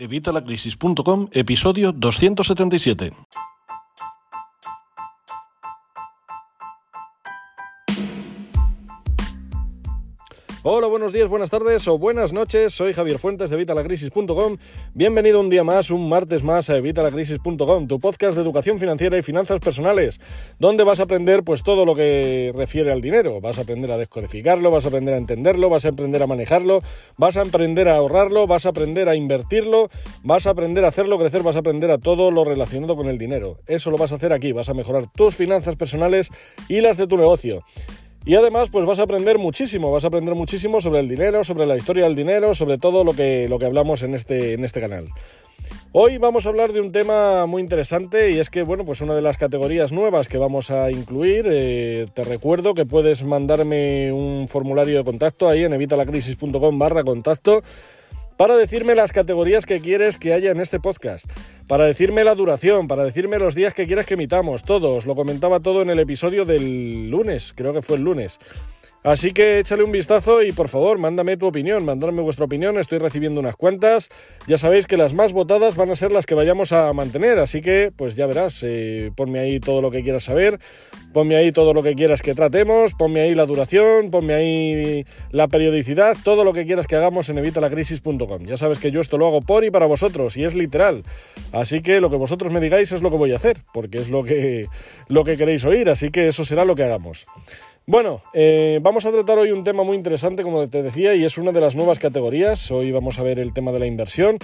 Evitalacrisis.com, 0.00 1.28
episodio 1.32 1.90
277. 1.92 3.12
Hola, 10.70 10.86
buenos 10.86 11.14
días, 11.14 11.28
buenas 11.28 11.48
tardes 11.48 11.88
o 11.88 11.96
buenas 11.96 12.34
noches. 12.34 12.74
Soy 12.74 12.92
Javier 12.92 13.18
Fuentes 13.18 13.48
de 13.48 13.56
Evitalacrisis.com. 13.56 14.58
Bienvenido 14.92 15.40
un 15.40 15.48
día 15.48 15.64
más, 15.64 15.90
un 15.90 16.10
martes 16.10 16.42
más 16.42 16.68
a 16.68 16.76
Evitalacrisis.com, 16.76 17.86
tu 17.88 17.98
podcast 17.98 18.36
de 18.36 18.42
educación 18.42 18.78
financiera 18.78 19.16
y 19.16 19.22
finanzas 19.22 19.60
personales, 19.60 20.20
donde 20.58 20.84
vas 20.84 21.00
a 21.00 21.04
aprender 21.04 21.42
pues 21.42 21.62
todo 21.62 21.86
lo 21.86 21.94
que 21.94 22.52
refiere 22.54 22.92
al 22.92 23.00
dinero. 23.00 23.40
Vas 23.40 23.56
a 23.56 23.62
aprender 23.62 23.90
a 23.92 23.96
descodificarlo, 23.96 24.70
vas 24.70 24.84
a 24.84 24.88
aprender 24.88 25.14
a 25.14 25.16
entenderlo, 25.16 25.70
vas 25.70 25.86
a 25.86 25.88
aprender 25.88 26.22
a 26.22 26.26
manejarlo, 26.26 26.82
vas 27.16 27.38
a 27.38 27.40
aprender 27.40 27.88
a 27.88 27.96
ahorrarlo, 27.96 28.46
vas 28.46 28.66
a 28.66 28.68
aprender 28.68 29.08
a 29.08 29.16
invertirlo, 29.16 29.88
vas 30.22 30.46
a 30.46 30.50
aprender 30.50 30.84
a 30.84 30.88
hacerlo 30.88 31.18
crecer, 31.18 31.42
vas 31.42 31.56
a 31.56 31.60
aprender 31.60 31.90
a 31.90 31.96
todo 31.96 32.30
lo 32.30 32.44
relacionado 32.44 32.94
con 32.94 33.08
el 33.08 33.16
dinero. 33.16 33.56
Eso 33.68 33.90
lo 33.90 33.96
vas 33.96 34.12
a 34.12 34.16
hacer 34.16 34.34
aquí, 34.34 34.52
vas 34.52 34.68
a 34.68 34.74
mejorar 34.74 35.10
tus 35.10 35.34
finanzas 35.34 35.76
personales 35.76 36.28
y 36.68 36.82
las 36.82 36.98
de 36.98 37.06
tu 37.06 37.16
negocio. 37.16 37.64
Y 38.24 38.34
además, 38.34 38.68
pues 38.70 38.84
vas 38.84 38.98
a 38.98 39.04
aprender 39.04 39.38
muchísimo, 39.38 39.90
vas 39.90 40.04
a 40.04 40.08
aprender 40.08 40.34
muchísimo 40.34 40.80
sobre 40.80 41.00
el 41.00 41.08
dinero, 41.08 41.44
sobre 41.44 41.66
la 41.66 41.76
historia 41.76 42.04
del 42.04 42.14
dinero, 42.14 42.54
sobre 42.54 42.76
todo 42.76 43.04
lo 43.04 43.12
que, 43.12 43.48
lo 43.48 43.58
que 43.58 43.66
hablamos 43.66 44.02
en 44.02 44.14
este, 44.14 44.52
en 44.52 44.64
este 44.64 44.80
canal. 44.80 45.06
Hoy 45.92 46.18
vamos 46.18 46.44
a 46.44 46.50
hablar 46.50 46.72
de 46.72 46.80
un 46.80 46.92
tema 46.92 47.46
muy 47.46 47.62
interesante 47.62 48.30
y 48.32 48.38
es 48.38 48.50
que, 48.50 48.62
bueno, 48.62 48.84
pues 48.84 49.00
una 49.00 49.14
de 49.14 49.22
las 49.22 49.38
categorías 49.38 49.90
nuevas 49.90 50.28
que 50.28 50.36
vamos 50.36 50.70
a 50.70 50.90
incluir, 50.90 51.46
eh, 51.48 52.06
te 52.12 52.24
recuerdo 52.24 52.74
que 52.74 52.84
puedes 52.84 53.24
mandarme 53.24 54.12
un 54.12 54.48
formulario 54.48 54.98
de 54.98 55.04
contacto 55.04 55.48
ahí 55.48 55.64
en 55.64 55.72
evitalacrisis.com 55.72 56.78
barra 56.78 57.04
contacto 57.04 57.62
para 58.38 58.56
decirme 58.56 58.94
las 58.94 59.12
categorías 59.12 59.66
que 59.66 59.80
quieres 59.80 60.16
que 60.16 60.32
haya 60.32 60.52
en 60.52 60.60
este 60.60 60.78
podcast, 60.78 61.28
para 61.66 61.86
decirme 61.86 62.22
la 62.22 62.36
duración, 62.36 62.86
para 62.86 63.02
decirme 63.02 63.40
los 63.40 63.56
días 63.56 63.74
que 63.74 63.88
quieres 63.88 64.06
que 64.06 64.14
emitamos, 64.14 64.62
todos. 64.62 65.06
Lo 65.06 65.16
comentaba 65.16 65.58
todo 65.58 65.82
en 65.82 65.90
el 65.90 65.98
episodio 65.98 66.44
del 66.44 67.10
lunes, 67.10 67.52
creo 67.56 67.74
que 67.74 67.82
fue 67.82 67.96
el 67.96 68.04
lunes. 68.04 68.38
Así 69.08 69.32
que 69.32 69.58
échale 69.60 69.84
un 69.84 69.90
vistazo 69.90 70.42
y 70.42 70.52
por 70.52 70.68
favor, 70.68 70.98
mándame 70.98 71.38
tu 71.38 71.46
opinión, 71.46 71.82
mándame 71.82 72.20
vuestra 72.20 72.44
opinión, 72.44 72.78
estoy 72.78 72.98
recibiendo 72.98 73.40
unas 73.40 73.56
cuantas. 73.56 74.10
Ya 74.46 74.58
sabéis 74.58 74.86
que 74.86 74.98
las 74.98 75.14
más 75.14 75.32
votadas 75.32 75.76
van 75.76 75.90
a 75.90 75.96
ser 75.96 76.12
las 76.12 76.26
que 76.26 76.34
vayamos 76.34 76.72
a 76.72 76.92
mantener, 76.92 77.38
así 77.38 77.62
que 77.62 77.90
pues 77.96 78.16
ya 78.16 78.26
verás, 78.26 78.62
eh, 78.66 79.10
ponme 79.16 79.38
ahí 79.38 79.60
todo 79.60 79.80
lo 79.80 79.90
que 79.90 80.02
quieras 80.02 80.24
saber, 80.24 80.58
ponme 81.14 81.36
ahí 81.36 81.52
todo 81.52 81.72
lo 81.72 81.82
que 81.82 81.94
quieras 81.94 82.20
que 82.20 82.34
tratemos, 82.34 82.92
ponme 82.98 83.22
ahí 83.22 83.34
la 83.34 83.46
duración, 83.46 84.10
ponme 84.10 84.34
ahí 84.34 85.06
la 85.30 85.48
periodicidad, 85.48 86.14
todo 86.22 86.44
lo 86.44 86.52
que 86.52 86.66
quieras 86.66 86.86
que 86.86 86.96
hagamos 86.96 87.30
en 87.30 87.38
evitalacrisis.com. 87.38 88.44
Ya 88.44 88.58
sabes 88.58 88.78
que 88.78 88.90
yo 88.90 89.00
esto 89.00 89.16
lo 89.16 89.26
hago 89.26 89.40
por 89.40 89.64
y 89.64 89.70
para 89.70 89.86
vosotros 89.86 90.36
y 90.36 90.44
es 90.44 90.54
literal. 90.54 91.02
Así 91.52 91.80
que 91.80 92.02
lo 92.02 92.10
que 92.10 92.16
vosotros 92.16 92.52
me 92.52 92.60
digáis 92.60 92.92
es 92.92 93.00
lo 93.00 93.10
que 93.10 93.16
voy 93.16 93.32
a 93.32 93.36
hacer, 93.36 93.56
porque 93.72 93.96
es 93.96 94.10
lo 94.10 94.22
que, 94.22 94.66
lo 95.08 95.24
que 95.24 95.38
queréis 95.38 95.64
oír, 95.64 95.88
así 95.88 96.10
que 96.10 96.28
eso 96.28 96.44
será 96.44 96.66
lo 96.66 96.74
que 96.74 96.84
hagamos. 96.84 97.24
Bueno, 97.88 98.20
eh, 98.34 98.80
vamos 98.82 99.06
a 99.06 99.10
tratar 99.10 99.38
hoy 99.38 99.50
un 99.50 99.64
tema 99.64 99.82
muy 99.82 99.96
interesante, 99.96 100.42
como 100.42 100.68
te 100.68 100.82
decía, 100.82 101.14
y 101.14 101.24
es 101.24 101.38
una 101.38 101.52
de 101.52 101.62
las 101.62 101.74
nuevas 101.74 101.98
categorías. 101.98 102.70
Hoy 102.70 102.92
vamos 102.92 103.18
a 103.18 103.22
ver 103.22 103.38
el 103.38 103.54
tema 103.54 103.72
de 103.72 103.78
la 103.78 103.86
inversión. 103.86 104.36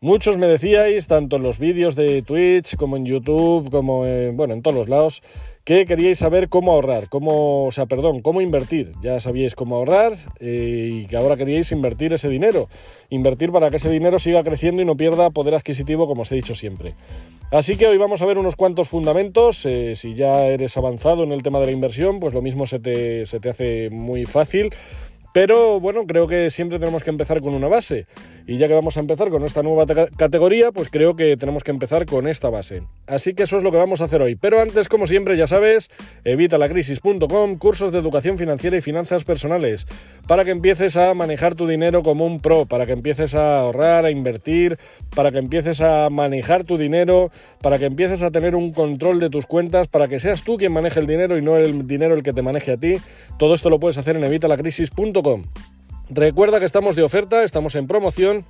Muchos 0.00 0.36
me 0.36 0.46
decíais, 0.46 1.08
tanto 1.08 1.34
en 1.34 1.42
los 1.42 1.58
vídeos 1.58 1.96
de 1.96 2.22
Twitch 2.22 2.76
como 2.76 2.96
en 2.96 3.04
YouTube, 3.04 3.68
como 3.68 4.06
en, 4.06 4.36
bueno, 4.36 4.54
en 4.54 4.62
todos 4.62 4.76
los 4.76 4.88
lados, 4.88 5.24
que 5.64 5.86
queríais 5.86 6.20
saber 6.20 6.48
cómo 6.48 6.70
ahorrar, 6.70 7.08
cómo, 7.08 7.64
o 7.64 7.72
sea, 7.72 7.86
perdón, 7.86 8.20
cómo 8.20 8.40
invertir. 8.40 8.92
Ya 9.02 9.18
sabíais 9.18 9.56
cómo 9.56 9.74
ahorrar 9.74 10.12
eh, 10.38 11.00
y 11.02 11.06
que 11.06 11.16
ahora 11.16 11.36
queríais 11.36 11.72
invertir 11.72 12.12
ese 12.12 12.28
dinero. 12.28 12.68
Invertir 13.10 13.50
para 13.50 13.70
que 13.70 13.78
ese 13.78 13.90
dinero 13.90 14.20
siga 14.20 14.44
creciendo 14.44 14.82
y 14.82 14.84
no 14.84 14.96
pierda 14.96 15.30
poder 15.30 15.56
adquisitivo, 15.56 16.06
como 16.06 16.22
os 16.22 16.30
he 16.30 16.36
dicho 16.36 16.54
siempre. 16.54 16.94
Así 17.54 17.76
que 17.76 17.86
hoy 17.86 17.98
vamos 17.98 18.20
a 18.20 18.26
ver 18.26 18.36
unos 18.36 18.56
cuantos 18.56 18.88
fundamentos. 18.88 19.64
Eh, 19.64 19.94
si 19.94 20.14
ya 20.14 20.46
eres 20.46 20.76
avanzado 20.76 21.22
en 21.22 21.30
el 21.30 21.44
tema 21.44 21.60
de 21.60 21.66
la 21.66 21.70
inversión, 21.70 22.18
pues 22.18 22.34
lo 22.34 22.42
mismo 22.42 22.66
se 22.66 22.80
te, 22.80 23.26
se 23.26 23.38
te 23.38 23.48
hace 23.48 23.90
muy 23.90 24.26
fácil. 24.26 24.74
Pero 25.34 25.80
bueno, 25.80 26.06
creo 26.06 26.28
que 26.28 26.48
siempre 26.48 26.78
tenemos 26.78 27.02
que 27.02 27.10
empezar 27.10 27.40
con 27.40 27.54
una 27.54 27.66
base. 27.66 28.06
Y 28.46 28.56
ya 28.56 28.68
que 28.68 28.74
vamos 28.74 28.96
a 28.96 29.00
empezar 29.00 29.30
con 29.30 29.42
esta 29.42 29.64
nueva 29.64 29.84
categoría, 30.16 30.70
pues 30.70 30.90
creo 30.90 31.16
que 31.16 31.36
tenemos 31.36 31.64
que 31.64 31.72
empezar 31.72 32.06
con 32.06 32.28
esta 32.28 32.50
base. 32.50 32.84
Así 33.08 33.34
que 33.34 33.42
eso 33.42 33.56
es 33.56 33.64
lo 33.64 33.72
que 33.72 33.76
vamos 33.76 34.00
a 34.00 34.04
hacer 34.04 34.22
hoy. 34.22 34.36
Pero 34.36 34.60
antes, 34.60 34.86
como 34.86 35.08
siempre, 35.08 35.36
ya 35.36 35.48
sabes, 35.48 35.90
evitalacrisis.com, 36.22 37.58
cursos 37.58 37.90
de 37.90 37.98
educación 37.98 38.38
financiera 38.38 38.76
y 38.76 38.80
finanzas 38.80 39.24
personales, 39.24 39.88
para 40.28 40.44
que 40.44 40.52
empieces 40.52 40.96
a 40.96 41.12
manejar 41.14 41.56
tu 41.56 41.66
dinero 41.66 42.04
como 42.04 42.26
un 42.26 42.38
pro, 42.38 42.66
para 42.66 42.86
que 42.86 42.92
empieces 42.92 43.34
a 43.34 43.58
ahorrar, 43.58 44.04
a 44.04 44.12
invertir, 44.12 44.78
para 45.16 45.32
que 45.32 45.38
empieces 45.38 45.80
a 45.80 46.10
manejar 46.10 46.62
tu 46.62 46.78
dinero, 46.78 47.32
para 47.60 47.80
que 47.80 47.86
empieces 47.86 48.22
a 48.22 48.30
tener 48.30 48.54
un 48.54 48.72
control 48.72 49.18
de 49.18 49.30
tus 49.30 49.46
cuentas, 49.46 49.88
para 49.88 50.06
que 50.06 50.20
seas 50.20 50.44
tú 50.44 50.58
quien 50.58 50.70
maneje 50.70 51.00
el 51.00 51.08
dinero 51.08 51.36
y 51.36 51.42
no 51.42 51.56
el 51.56 51.88
dinero 51.88 52.14
el 52.14 52.22
que 52.22 52.32
te 52.32 52.42
maneje 52.42 52.70
a 52.70 52.76
ti. 52.76 52.98
Todo 53.36 53.56
esto 53.56 53.68
lo 53.68 53.80
puedes 53.80 53.98
hacer 53.98 54.14
en 54.14 54.22
evitalacrisis.com. 54.22 55.23
Recuerda 56.10 56.58
que 56.58 56.66
estamos 56.66 56.96
de 56.96 57.02
oferta, 57.02 57.44
estamos 57.44 57.74
en 57.74 57.86
promoción. 57.86 58.44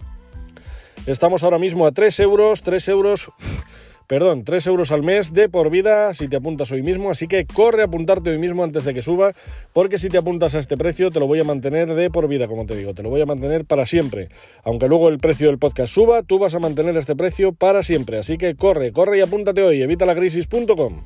Estamos 1.06 1.42
ahora 1.42 1.58
mismo 1.58 1.86
a 1.86 1.92
3 1.92 2.20
euros, 2.20 2.62
3 2.62 2.88
euros, 2.88 3.30
perdón, 4.08 4.42
3 4.42 4.66
euros 4.68 4.90
al 4.90 5.02
mes 5.02 5.32
de 5.34 5.48
por 5.48 5.70
vida 5.70 6.14
si 6.14 6.28
te 6.28 6.36
apuntas 6.36 6.72
hoy 6.72 6.82
mismo. 6.82 7.10
Así 7.10 7.28
que 7.28 7.46
corre 7.46 7.82
a 7.82 7.84
apuntarte 7.84 8.30
hoy 8.30 8.38
mismo 8.38 8.64
antes 8.64 8.84
de 8.84 8.94
que 8.94 9.02
suba, 9.02 9.34
porque 9.72 9.98
si 9.98 10.08
te 10.08 10.18
apuntas 10.18 10.54
a 10.54 10.58
este 10.58 10.76
precio 10.76 11.10
te 11.10 11.20
lo 11.20 11.26
voy 11.26 11.40
a 11.40 11.44
mantener 11.44 11.94
de 11.94 12.10
por 12.10 12.26
vida, 12.26 12.48
como 12.48 12.66
te 12.66 12.74
digo, 12.74 12.94
te 12.94 13.02
lo 13.02 13.10
voy 13.10 13.20
a 13.20 13.26
mantener 13.26 13.64
para 13.66 13.86
siempre. 13.86 14.30
Aunque 14.64 14.88
luego 14.88 15.08
el 15.08 15.18
precio 15.18 15.48
del 15.48 15.58
podcast 15.58 15.92
suba, 15.92 16.22
tú 16.22 16.38
vas 16.38 16.54
a 16.54 16.58
mantener 16.58 16.96
este 16.96 17.14
precio 17.14 17.52
para 17.52 17.82
siempre. 17.82 18.18
Así 18.18 18.36
que 18.38 18.56
corre, 18.56 18.90
corre 18.90 19.18
y 19.18 19.20
apúntate 19.20 19.62
hoy, 19.62 19.82
evitalacrisis.com. 19.82 21.02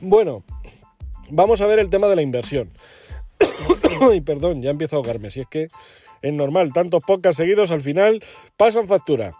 Bueno, 0.00 0.44
vamos 1.28 1.60
a 1.60 1.66
ver 1.66 1.78
el 1.78 1.90
tema 1.90 2.06
de 2.06 2.16
la 2.16 2.22
inversión. 2.22 2.70
Y 4.14 4.20
perdón, 4.20 4.62
ya 4.62 4.70
empiezo 4.70 4.96
a 4.96 4.98
ahogarme. 4.98 5.30
Si 5.30 5.40
es 5.40 5.46
que 5.48 5.68
es 6.22 6.32
normal, 6.32 6.72
tantos 6.72 7.04
podcasts 7.04 7.38
seguidos 7.38 7.70
al 7.70 7.80
final 7.80 8.22
pasan 8.56 8.88
factura. 8.88 9.34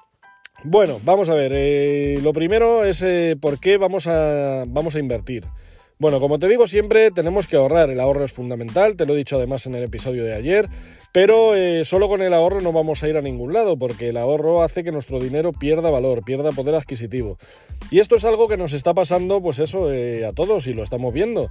Bueno, 0.64 1.00
vamos 1.04 1.28
a 1.28 1.34
ver. 1.34 1.52
Eh, 1.54 2.20
lo 2.22 2.32
primero 2.32 2.84
es 2.84 3.02
eh, 3.02 3.36
por 3.40 3.58
qué 3.58 3.78
vamos 3.78 4.06
a, 4.06 4.64
vamos 4.66 4.94
a 4.94 4.98
invertir. 4.98 5.44
Bueno, 6.02 6.18
como 6.18 6.40
te 6.40 6.48
digo 6.48 6.66
siempre, 6.66 7.12
tenemos 7.12 7.46
que 7.46 7.54
ahorrar. 7.54 7.88
El 7.88 8.00
ahorro 8.00 8.24
es 8.24 8.32
fundamental, 8.32 8.96
te 8.96 9.06
lo 9.06 9.14
he 9.14 9.18
dicho 9.18 9.36
además 9.36 9.66
en 9.66 9.76
el 9.76 9.84
episodio 9.84 10.24
de 10.24 10.34
ayer. 10.34 10.68
Pero 11.12 11.54
eh, 11.54 11.84
solo 11.84 12.08
con 12.08 12.22
el 12.22 12.34
ahorro 12.34 12.60
no 12.60 12.72
vamos 12.72 13.04
a 13.04 13.08
ir 13.08 13.16
a 13.16 13.20
ningún 13.20 13.52
lado, 13.52 13.76
porque 13.76 14.08
el 14.08 14.16
ahorro 14.16 14.64
hace 14.64 14.82
que 14.82 14.90
nuestro 14.90 15.20
dinero 15.20 15.52
pierda 15.52 15.90
valor, 15.90 16.24
pierda 16.24 16.50
poder 16.50 16.74
adquisitivo. 16.74 17.38
Y 17.92 18.00
esto 18.00 18.16
es 18.16 18.24
algo 18.24 18.48
que 18.48 18.56
nos 18.56 18.72
está 18.72 18.94
pasando, 18.94 19.40
pues 19.40 19.60
eso, 19.60 19.92
eh, 19.92 20.24
a 20.26 20.32
todos 20.32 20.66
y 20.66 20.74
lo 20.74 20.82
estamos 20.82 21.14
viendo. 21.14 21.50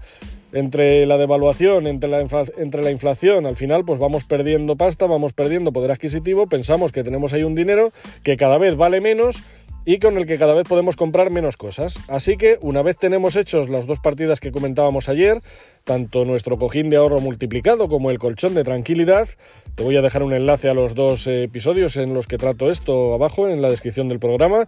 Entre 0.51 1.05
la 1.05 1.17
devaluación, 1.17 1.87
entre 1.87 2.09
la, 2.09 2.19
entre 2.57 2.83
la 2.83 2.91
inflación, 2.91 3.45
al 3.45 3.55
final 3.55 3.85
pues 3.85 3.99
vamos 3.99 4.25
perdiendo 4.25 4.75
pasta, 4.75 5.05
vamos 5.05 5.31
perdiendo 5.31 5.71
poder 5.71 5.91
adquisitivo, 5.91 6.47
pensamos 6.47 6.91
que 6.91 7.03
tenemos 7.03 7.31
ahí 7.31 7.43
un 7.43 7.55
dinero 7.55 7.93
que 8.23 8.35
cada 8.35 8.57
vez 8.57 8.75
vale 8.75 8.99
menos 8.99 9.43
y 9.85 9.99
con 9.99 10.17
el 10.17 10.25
que 10.25 10.37
cada 10.37 10.53
vez 10.53 10.67
podemos 10.67 10.95
comprar 10.95 11.31
menos 11.31 11.57
cosas. 11.57 11.99
Así 12.07 12.37
que 12.37 12.57
una 12.61 12.81
vez 12.81 12.97
tenemos 12.97 13.35
hechos 13.35 13.69
las 13.69 13.87
dos 13.87 13.99
partidas 13.99 14.39
que 14.39 14.51
comentábamos 14.51 15.09
ayer, 15.09 15.41
tanto 15.83 16.25
nuestro 16.25 16.57
cojín 16.57 16.89
de 16.89 16.97
ahorro 16.97 17.19
multiplicado 17.19 17.87
como 17.87 18.11
el 18.11 18.19
colchón 18.19 18.53
de 18.53 18.63
tranquilidad, 18.63 19.27
te 19.75 19.83
voy 19.83 19.97
a 19.97 20.01
dejar 20.01 20.23
un 20.23 20.33
enlace 20.33 20.69
a 20.69 20.73
los 20.73 20.93
dos 20.95 21.27
episodios 21.27 21.95
en 21.97 22.13
los 22.13 22.27
que 22.27 22.37
trato 22.37 22.69
esto 22.69 23.13
abajo 23.13 23.47
en 23.47 23.61
la 23.61 23.69
descripción 23.69 24.09
del 24.09 24.19
programa. 24.19 24.67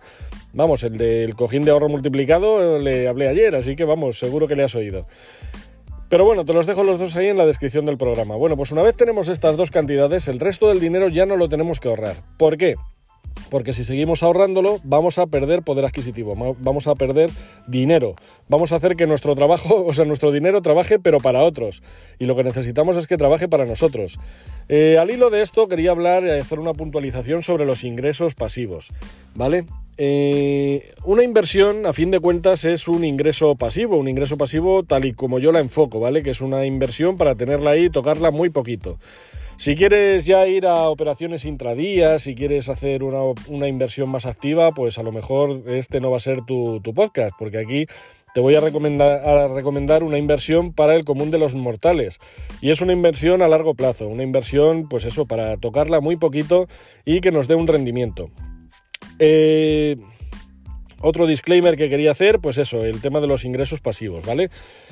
Vamos, 0.54 0.84
el 0.84 0.98
del 0.98 1.36
cojín 1.36 1.64
de 1.64 1.72
ahorro 1.72 1.90
multiplicado 1.90 2.80
le 2.80 3.08
hablé 3.08 3.28
ayer, 3.28 3.56
así 3.56 3.76
que 3.76 3.86
vamos, 3.86 4.18
seguro 4.18 4.48
que 4.48 4.56
le 4.56 4.64
has 4.64 4.76
oído. 4.76 5.06
Pero 6.10 6.26
bueno, 6.26 6.46
te 6.46 6.54
los 6.54 6.68
dejo 6.68 6.84
los 6.84 7.00
dos 7.00 7.16
ahí 7.16 7.28
en 7.28 7.38
la 7.38 7.46
descripción 7.46 7.86
del 7.86 7.98
programa. 7.98 8.36
Bueno, 8.36 8.56
pues 8.56 8.72
una 8.72 8.84
vez 8.84 8.96
tenemos 8.96 9.30
estas 9.30 9.58
dos 9.58 9.72
cantidades, 9.72 10.28
el 10.28 10.40
resto 10.40 10.68
del 10.68 10.80
dinero 10.80 11.10
ya 11.10 11.26
no 11.26 11.38
lo 11.38 11.50
tenemos 11.50 11.80
que 11.80 11.90
ahorrar. 11.90 12.16
¿Por 12.38 12.58
qué? 12.58 12.76
Porque 13.50 13.74
si 13.74 13.84
seguimos 13.84 14.24
ahorrándolo 14.24 14.80
vamos 14.84 15.18
a 15.18 15.28
perder 15.28 15.62
poder 15.62 15.86
adquisitivo, 15.86 16.36
vamos 16.60 16.88
a 16.88 16.96
perder 16.96 17.30
dinero, 17.68 18.16
vamos 18.50 18.72
a 18.72 18.78
hacer 18.78 18.96
que 18.96 19.08
nuestro 19.08 19.36
trabajo, 19.36 19.86
o 19.88 19.94
sea, 19.94 20.06
nuestro 20.06 20.32
dinero 20.32 20.62
trabaje 20.62 21.00
pero 21.00 21.20
para 21.20 21.44
otros 21.44 21.84
y 22.20 22.26
lo 22.26 22.36
que 22.36 22.44
necesitamos 22.44 22.98
es 22.98 23.08
que 23.08 23.18
trabaje 23.18 23.48
para 23.48 23.66
nosotros. 23.66 24.20
Eh, 24.70 24.98
al 25.00 25.12
hilo 25.12 25.30
de 25.30 25.42
esto 25.42 25.68
quería 25.68 25.92
hablar 25.92 26.24
y 26.24 26.30
hacer 26.30 26.60
una 26.60 26.74
puntualización 26.74 27.44
sobre 27.44 27.66
los 27.66 27.84
ingresos 27.84 28.36
pasivos, 28.36 28.90
¿vale? 29.36 29.66
Eh, 29.98 30.92
una 31.06 31.24
inversión, 31.24 31.86
a 31.86 31.94
fin 31.94 32.10
de 32.10 32.20
cuentas, 32.20 32.66
es 32.66 32.88
un 32.88 33.06
ingreso 33.06 33.56
pasivo, 33.56 33.98
un 33.98 34.08
ingreso 34.08 34.38
pasivo 34.38 34.84
tal 34.84 35.06
y 35.06 35.14
como 35.14 35.40
yo 35.40 35.52
la 35.52 35.60
enfoco, 35.60 36.00
¿vale? 36.00 36.24
Que 36.24 36.32
es 36.32 36.42
una 36.42 36.66
inversión 36.66 37.18
para 37.18 37.36
tenerla 37.36 37.72
ahí 37.72 37.86
y 37.86 37.90
tocarla 37.90 38.32
muy 38.32 38.50
poquito. 38.50 38.98
Si 39.58 39.76
quieres 39.76 40.26
ya 40.26 40.48
ir 40.48 40.66
a 40.66 40.90
operaciones 40.90 41.46
intradías, 41.46 42.24
si 42.24 42.36
quieres 42.36 42.70
hacer 42.70 43.04
una, 43.04 43.68
inversión 43.68 44.10
más 44.10 44.26
activa, 44.26 44.72
pues 44.72 44.98
a 44.98 45.04
lo 45.04 45.12
mejor 45.12 45.64
este 45.68 46.00
no 46.00 46.12
va 46.12 46.18
a 46.18 46.20
ser 46.20 46.42
tu, 46.42 46.82
podcast, 46.94 47.34
porque 47.40 47.60
aquí 47.60 47.86
te 48.34 48.42
voy 48.42 48.56
a 48.56 48.60
recomendar, 48.60 49.28
a 49.28 49.48
recomendar, 49.48 50.04
una 50.04 50.18
inversión 50.18 50.74
para 50.74 50.96
el 50.96 51.06
común 51.06 51.32
de 51.32 51.38
los 51.38 51.56
mortales. 51.56 52.18
Y 52.62 52.72
es 52.72 52.82
una 52.82 52.94
inversión 52.94 53.42
a 53.42 53.48
largo 53.48 53.76
plazo, 53.76 54.08
una 54.08 54.24
inversión, 54.24 54.90
pues 54.90 55.06
eso, 55.06 55.28
para 55.28 55.56
tocarla 55.56 56.02
muy 56.02 56.18
poquito 56.18 56.68
y 57.06 57.22
que 57.22 57.32
nos 57.32 57.48
dé 57.48 57.56
un 57.56 57.68
rendimiento. 57.68 58.32
Eh, 59.20 59.98
otro 61.04 61.28
disclaimer 61.28 61.76
que 61.76 61.90
quería 61.90 62.12
hacer, 62.12 62.40
pues 62.40 62.58
eso, 62.58 62.84
el 62.84 63.02
tema 63.02 63.20
de 63.20 63.28
los 63.28 63.46
ingresos 63.46 63.82
pasivos, 63.82 64.26
¿vale? 64.26 64.50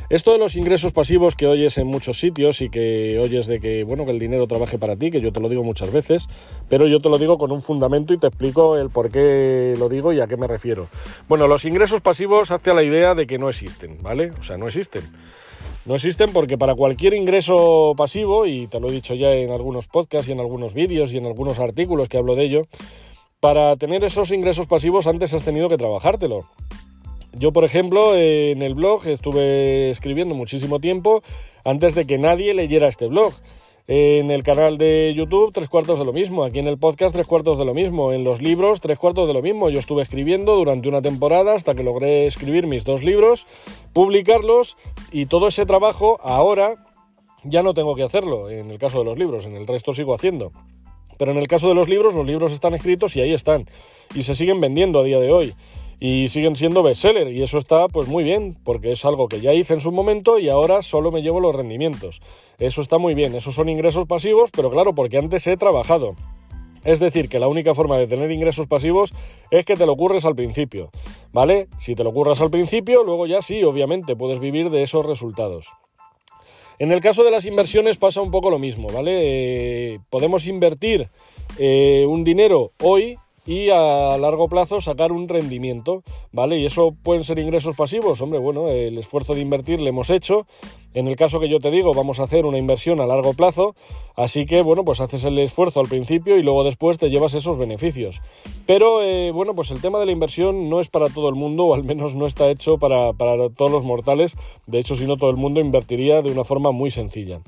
Esto 0.09 0.33
de 0.33 0.37
los 0.37 0.55
ingresos 0.55 0.91
pasivos 0.91 1.35
que 1.35 1.47
oyes 1.47 1.77
en 1.77 1.87
muchos 1.87 2.19
sitios 2.19 2.61
y 2.61 2.69
que 2.69 3.17
oyes 3.19 3.47
de 3.47 3.59
que, 3.59 3.83
bueno, 3.83 4.05
que 4.05 4.11
el 4.11 4.19
dinero 4.19 4.45
trabaje 4.45 4.77
para 4.77 4.95
ti, 4.95 5.09
que 5.09 5.21
yo 5.21 5.31
te 5.31 5.39
lo 5.39 5.49
digo 5.49 5.63
muchas 5.63 5.91
veces, 5.91 6.27
pero 6.69 6.87
yo 6.87 6.99
te 6.99 7.09
lo 7.09 7.17
digo 7.17 7.37
con 7.37 7.51
un 7.51 7.61
fundamento 7.61 8.13
y 8.13 8.19
te 8.19 8.27
explico 8.27 8.77
el 8.77 8.89
por 8.89 9.09
qué 9.09 9.73
lo 9.79 9.89
digo 9.89 10.11
y 10.13 10.19
a 10.19 10.27
qué 10.27 10.37
me 10.37 10.47
refiero. 10.47 10.89
Bueno, 11.29 11.47
los 11.47 11.65
ingresos 11.65 12.01
pasivos 12.01 12.51
hazte 12.51 12.71
a 12.71 12.73
la 12.73 12.83
idea 12.83 13.15
de 13.15 13.25
que 13.25 13.37
no 13.37 13.49
existen, 13.49 13.97
¿vale? 14.01 14.31
O 14.39 14.43
sea, 14.43 14.57
no 14.57 14.67
existen. 14.67 15.03
No 15.85 15.95
existen 15.95 16.31
porque 16.31 16.59
para 16.59 16.75
cualquier 16.75 17.15
ingreso 17.15 17.93
pasivo, 17.97 18.45
y 18.45 18.67
te 18.67 18.79
lo 18.79 18.89
he 18.89 18.91
dicho 18.91 19.15
ya 19.15 19.31
en 19.31 19.49
algunos 19.49 19.87
podcasts 19.87 20.29
y 20.29 20.31
en 20.31 20.39
algunos 20.39 20.75
vídeos 20.75 21.11
y 21.11 21.17
en 21.17 21.25
algunos 21.25 21.59
artículos 21.59 22.07
que 22.07 22.17
hablo 22.17 22.35
de 22.35 22.43
ello, 22.43 22.61
para 23.41 23.75
tener 23.75 24.03
esos 24.03 24.31
ingresos 24.31 24.67
pasivos 24.67 25.07
antes 25.07 25.33
has 25.33 25.43
tenido 25.43 25.67
que 25.67 25.75
trabajártelo. 25.75 26.45
Yo, 27.33 27.51
por 27.51 27.63
ejemplo, 27.63 28.15
en 28.15 28.61
el 28.61 28.75
blog 28.75 29.07
estuve 29.07 29.89
escribiendo 29.89 30.35
muchísimo 30.35 30.79
tiempo 30.79 31.23
antes 31.65 31.95
de 31.95 32.05
que 32.05 32.19
nadie 32.19 32.53
leyera 32.53 32.88
este 32.88 33.07
blog. 33.07 33.33
En 33.88 34.29
el 34.29 34.43
canal 34.43 34.77
de 34.77 35.11
YouTube, 35.15 35.51
tres 35.51 35.69
cuartos 35.69 35.97
de 35.97 36.05
lo 36.05 36.13
mismo. 36.13 36.43
Aquí 36.43 36.59
en 36.59 36.67
el 36.67 36.77
podcast, 36.77 37.15
tres 37.15 37.25
cuartos 37.25 37.57
de 37.57 37.65
lo 37.65 37.73
mismo. 37.73 38.13
En 38.13 38.23
los 38.23 38.41
libros, 38.41 38.79
tres 38.79 38.99
cuartos 38.99 39.27
de 39.27 39.33
lo 39.33 39.41
mismo. 39.41 39.69
Yo 39.69 39.79
estuve 39.79 40.03
escribiendo 40.03 40.55
durante 40.55 40.88
una 40.88 41.01
temporada 41.01 41.55
hasta 41.55 41.73
que 41.73 41.83
logré 41.83 42.27
escribir 42.27 42.67
mis 42.67 42.83
dos 42.83 43.03
libros, 43.03 43.47
publicarlos 43.91 44.77
y 45.11 45.25
todo 45.25 45.47
ese 45.47 45.65
trabajo 45.65 46.19
ahora 46.21 46.85
ya 47.43 47.63
no 47.63 47.73
tengo 47.73 47.95
que 47.95 48.03
hacerlo. 48.03 48.51
En 48.51 48.69
el 48.69 48.77
caso 48.77 48.99
de 48.99 49.05
los 49.05 49.17
libros, 49.17 49.47
en 49.47 49.55
el 49.55 49.65
resto 49.65 49.93
sigo 49.93 50.13
haciendo. 50.13 50.51
Pero 51.17 51.31
en 51.31 51.37
el 51.37 51.47
caso 51.47 51.67
de 51.67 51.75
los 51.75 51.89
libros, 51.89 52.13
los 52.13 52.25
libros 52.25 52.51
están 52.51 52.73
escritos 52.73 53.15
y 53.15 53.21
ahí 53.21 53.33
están. 53.33 53.65
Y 54.15 54.23
se 54.23 54.35
siguen 54.35 54.59
vendiendo 54.59 54.99
a 54.99 55.03
día 55.03 55.19
de 55.19 55.31
hoy. 55.31 55.53
Y 55.99 56.29
siguen 56.29 56.55
siendo 56.55 56.81
bestseller. 56.81 57.27
Y 57.31 57.43
eso 57.43 57.57
está 57.57 57.87
pues 57.87 58.07
muy 58.07 58.23
bien, 58.23 58.57
porque 58.63 58.91
es 58.91 59.05
algo 59.05 59.27
que 59.27 59.41
ya 59.41 59.53
hice 59.53 59.73
en 59.75 59.81
su 59.81 59.91
momento 59.91 60.39
y 60.39 60.49
ahora 60.49 60.81
solo 60.81 61.11
me 61.11 61.21
llevo 61.21 61.39
los 61.39 61.55
rendimientos. 61.55 62.21
Eso 62.57 62.81
está 62.81 62.97
muy 62.97 63.13
bien. 63.13 63.35
Esos 63.35 63.55
son 63.55 63.69
ingresos 63.69 64.07
pasivos, 64.07 64.49
pero 64.51 64.71
claro, 64.71 64.95
porque 64.95 65.17
antes 65.17 65.45
he 65.47 65.57
trabajado. 65.57 66.15
Es 66.83 66.99
decir, 66.99 67.29
que 67.29 67.39
la 67.39 67.47
única 67.47 67.75
forma 67.75 67.97
de 67.97 68.07
tener 68.07 68.31
ingresos 68.31 68.65
pasivos 68.65 69.13
es 69.51 69.65
que 69.65 69.75
te 69.75 69.85
lo 69.85 69.93
ocurres 69.93 70.25
al 70.25 70.35
principio, 70.35 70.89
¿vale? 71.31 71.67
Si 71.77 71.93
te 71.93 72.03
lo 72.03 72.09
ocurras 72.09 72.41
al 72.41 72.49
principio, 72.49 73.03
luego 73.03 73.27
ya 73.27 73.41
sí, 73.43 73.63
obviamente, 73.63 74.15
puedes 74.15 74.39
vivir 74.39 74.71
de 74.71 74.81
esos 74.81 75.05
resultados. 75.05 75.67
En 76.81 76.91
el 76.91 76.99
caso 76.99 77.23
de 77.23 77.29
las 77.29 77.45
inversiones 77.45 77.97
pasa 77.97 78.21
un 78.21 78.31
poco 78.31 78.49
lo 78.49 78.57
mismo, 78.57 78.87
¿vale? 78.91 79.11
Eh, 79.13 79.99
podemos 80.09 80.47
invertir 80.47 81.09
eh, 81.59 82.07
un 82.07 82.23
dinero 82.23 82.71
hoy 82.81 83.19
y 83.45 83.69
a 83.69 84.17
largo 84.17 84.47
plazo 84.47 84.81
sacar 84.81 85.11
un 85.11 85.27
rendimiento, 85.27 86.03
¿vale? 86.31 86.59
Y 86.59 86.65
eso 86.65 86.95
pueden 87.03 87.23
ser 87.23 87.39
ingresos 87.39 87.75
pasivos, 87.75 88.21
hombre, 88.21 88.39
bueno, 88.39 88.67
el 88.69 88.97
esfuerzo 88.97 89.33
de 89.33 89.41
invertir 89.41 89.81
le 89.81 89.89
hemos 89.89 90.09
hecho, 90.09 90.45
en 90.93 91.07
el 91.07 91.15
caso 91.15 91.39
que 91.39 91.49
yo 91.49 91.59
te 91.59 91.71
digo, 91.71 91.93
vamos 91.93 92.19
a 92.19 92.23
hacer 92.23 92.45
una 92.45 92.57
inversión 92.57 92.99
a 92.99 93.05
largo 93.05 93.33
plazo, 93.33 93.75
así 94.15 94.45
que 94.45 94.61
bueno, 94.61 94.83
pues 94.83 95.01
haces 95.01 95.23
el 95.23 95.39
esfuerzo 95.39 95.79
al 95.79 95.88
principio 95.88 96.38
y 96.38 96.43
luego 96.43 96.63
después 96.63 96.97
te 96.97 97.09
llevas 97.09 97.33
esos 97.33 97.57
beneficios. 97.57 98.21
Pero 98.67 99.01
eh, 99.01 99.31
bueno, 99.31 99.55
pues 99.55 99.71
el 99.71 99.81
tema 99.81 99.99
de 99.99 100.05
la 100.05 100.11
inversión 100.11 100.69
no 100.69 100.79
es 100.79 100.89
para 100.89 101.07
todo 101.07 101.29
el 101.29 101.35
mundo, 101.35 101.65
o 101.65 101.73
al 101.73 101.83
menos 101.83 102.15
no 102.15 102.25
está 102.25 102.49
hecho 102.49 102.77
para, 102.77 103.13
para 103.13 103.49
todos 103.49 103.71
los 103.71 103.83
mortales. 103.83 104.35
De 104.67 104.79
hecho, 104.79 104.95
si 104.95 105.05
no, 105.05 105.17
todo 105.17 105.29
el 105.29 105.38
mundo 105.38 105.59
invertiría 105.61 106.21
de 106.21 106.31
una 106.31 106.43
forma 106.43 106.71
muy 106.71 106.91
sencilla. 106.91 107.39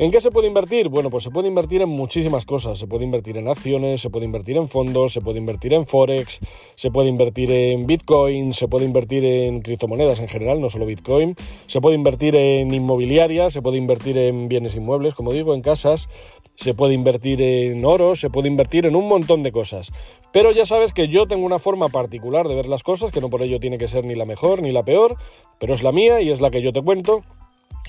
¿En 0.00 0.12
qué 0.12 0.20
se 0.20 0.30
puede 0.30 0.46
invertir? 0.46 0.88
Bueno, 0.88 1.10
pues 1.10 1.24
se 1.24 1.30
puede 1.32 1.48
invertir 1.48 1.82
en 1.82 1.88
muchísimas 1.88 2.44
cosas. 2.44 2.78
Se 2.78 2.86
puede 2.86 3.02
invertir 3.02 3.36
en 3.36 3.48
acciones, 3.48 4.00
se 4.00 4.10
puede 4.10 4.26
invertir 4.26 4.56
en 4.56 4.68
fondos, 4.68 5.12
se 5.12 5.20
puede 5.20 5.40
invertir 5.40 5.74
en 5.74 5.86
forex, 5.86 6.38
se 6.76 6.92
puede 6.92 7.08
invertir 7.08 7.50
en 7.50 7.84
bitcoin, 7.84 8.54
se 8.54 8.68
puede 8.68 8.84
invertir 8.84 9.24
en 9.24 9.60
criptomonedas 9.60 10.20
en 10.20 10.28
general, 10.28 10.60
no 10.60 10.70
solo 10.70 10.86
bitcoin, 10.86 11.34
se 11.66 11.80
puede 11.80 11.96
invertir 11.96 12.36
en 12.36 12.72
inmobiliaria, 12.72 13.50
se 13.50 13.60
puede 13.60 13.76
invertir 13.76 14.16
en 14.18 14.48
bienes 14.48 14.76
inmuebles, 14.76 15.14
como 15.14 15.32
digo, 15.32 15.52
en 15.52 15.62
casas, 15.62 16.08
se 16.54 16.74
puede 16.74 16.94
invertir 16.94 17.42
en 17.42 17.84
oro, 17.84 18.14
se 18.14 18.30
puede 18.30 18.46
invertir 18.46 18.86
en 18.86 18.94
un 18.94 19.08
montón 19.08 19.42
de 19.42 19.50
cosas. 19.50 19.90
Pero 20.32 20.52
ya 20.52 20.64
sabes 20.64 20.92
que 20.92 21.08
yo 21.08 21.26
tengo 21.26 21.44
una 21.44 21.58
forma 21.58 21.88
particular 21.88 22.46
de 22.46 22.54
ver 22.54 22.68
las 22.68 22.84
cosas, 22.84 23.10
que 23.10 23.20
no 23.20 23.30
por 23.30 23.42
ello 23.42 23.58
tiene 23.58 23.78
que 23.78 23.88
ser 23.88 24.04
ni 24.04 24.14
la 24.14 24.26
mejor 24.26 24.62
ni 24.62 24.70
la 24.70 24.84
peor, 24.84 25.16
pero 25.58 25.74
es 25.74 25.82
la 25.82 25.90
mía 25.90 26.20
y 26.20 26.30
es 26.30 26.40
la 26.40 26.52
que 26.52 26.62
yo 26.62 26.72
te 26.72 26.82
cuento. 26.82 27.24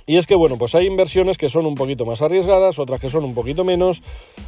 Y 0.10 0.18
es 0.18 0.26
que, 0.26 0.34
bueno, 0.34 0.58
pues 0.58 0.74
hay 0.74 0.88
inversiones 0.88 1.38
que 1.38 1.50
son 1.50 1.68
un 1.68 1.76
poquito 1.76 2.04
más 2.04 2.24
arriesgadas, 2.24 2.80
otras 2.80 3.00
que 3.00 3.10
son 3.10 3.24
un 3.26 3.36
poquito 3.36 3.64
menos, 3.64 4.02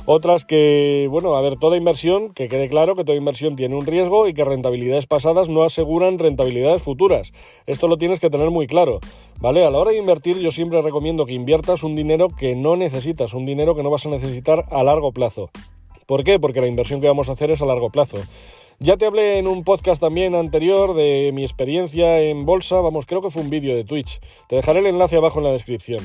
otras 0.07 0.43
que, 0.43 1.07
bueno, 1.07 1.35
a 1.35 1.41
ver, 1.41 1.59
toda 1.59 1.77
inversión, 1.77 2.33
que 2.33 2.47
quede 2.47 2.67
claro 2.67 2.95
que 2.95 3.03
toda 3.03 3.15
inversión 3.15 3.55
tiene 3.55 3.75
un 3.75 3.85
riesgo 3.85 4.27
y 4.27 4.33
que 4.33 4.43
rentabilidades 4.43 5.05
pasadas 5.05 5.49
no 5.49 5.61
aseguran 5.61 6.17
rentabilidades 6.17 6.81
futuras. 6.81 7.31
Esto 7.67 7.87
lo 7.87 7.99
tienes 7.99 8.19
que 8.19 8.31
tener 8.31 8.49
muy 8.49 8.65
claro, 8.65 9.01
¿vale? 9.39 9.63
A 9.63 9.69
la 9.69 9.77
hora 9.77 9.91
de 9.91 9.99
invertir 9.99 10.39
yo 10.39 10.49
siempre 10.49 10.81
recomiendo 10.81 11.27
que 11.27 11.33
inviertas 11.33 11.83
un 11.83 11.95
dinero 11.95 12.29
que 12.29 12.55
no 12.55 12.75
necesitas, 12.75 13.35
un 13.35 13.45
dinero 13.45 13.75
que 13.75 13.83
no 13.83 13.91
vas 13.91 14.07
a 14.07 14.09
necesitar 14.09 14.65
a 14.71 14.81
largo 14.81 15.11
plazo. 15.11 15.51
¿Por 16.07 16.23
qué? 16.23 16.39
Porque 16.39 16.61
la 16.61 16.67
inversión 16.67 17.01
que 17.01 17.07
vamos 17.07 17.29
a 17.29 17.33
hacer 17.33 17.51
es 17.51 17.61
a 17.61 17.67
largo 17.67 17.91
plazo. 17.91 18.17
Ya 18.83 18.97
te 18.97 19.05
hablé 19.05 19.37
en 19.37 19.47
un 19.47 19.63
podcast 19.63 20.01
también 20.01 20.33
anterior 20.33 20.95
de 20.95 21.29
mi 21.35 21.43
experiencia 21.43 22.19
en 22.19 22.47
bolsa, 22.47 22.77
vamos, 22.77 23.05
creo 23.05 23.21
que 23.21 23.29
fue 23.29 23.43
un 23.43 23.51
vídeo 23.51 23.75
de 23.75 23.83
Twitch. 23.83 24.19
Te 24.49 24.55
dejaré 24.55 24.79
el 24.79 24.87
enlace 24.87 25.17
abajo 25.17 25.37
en 25.37 25.45
la 25.45 25.51
descripción. 25.51 26.03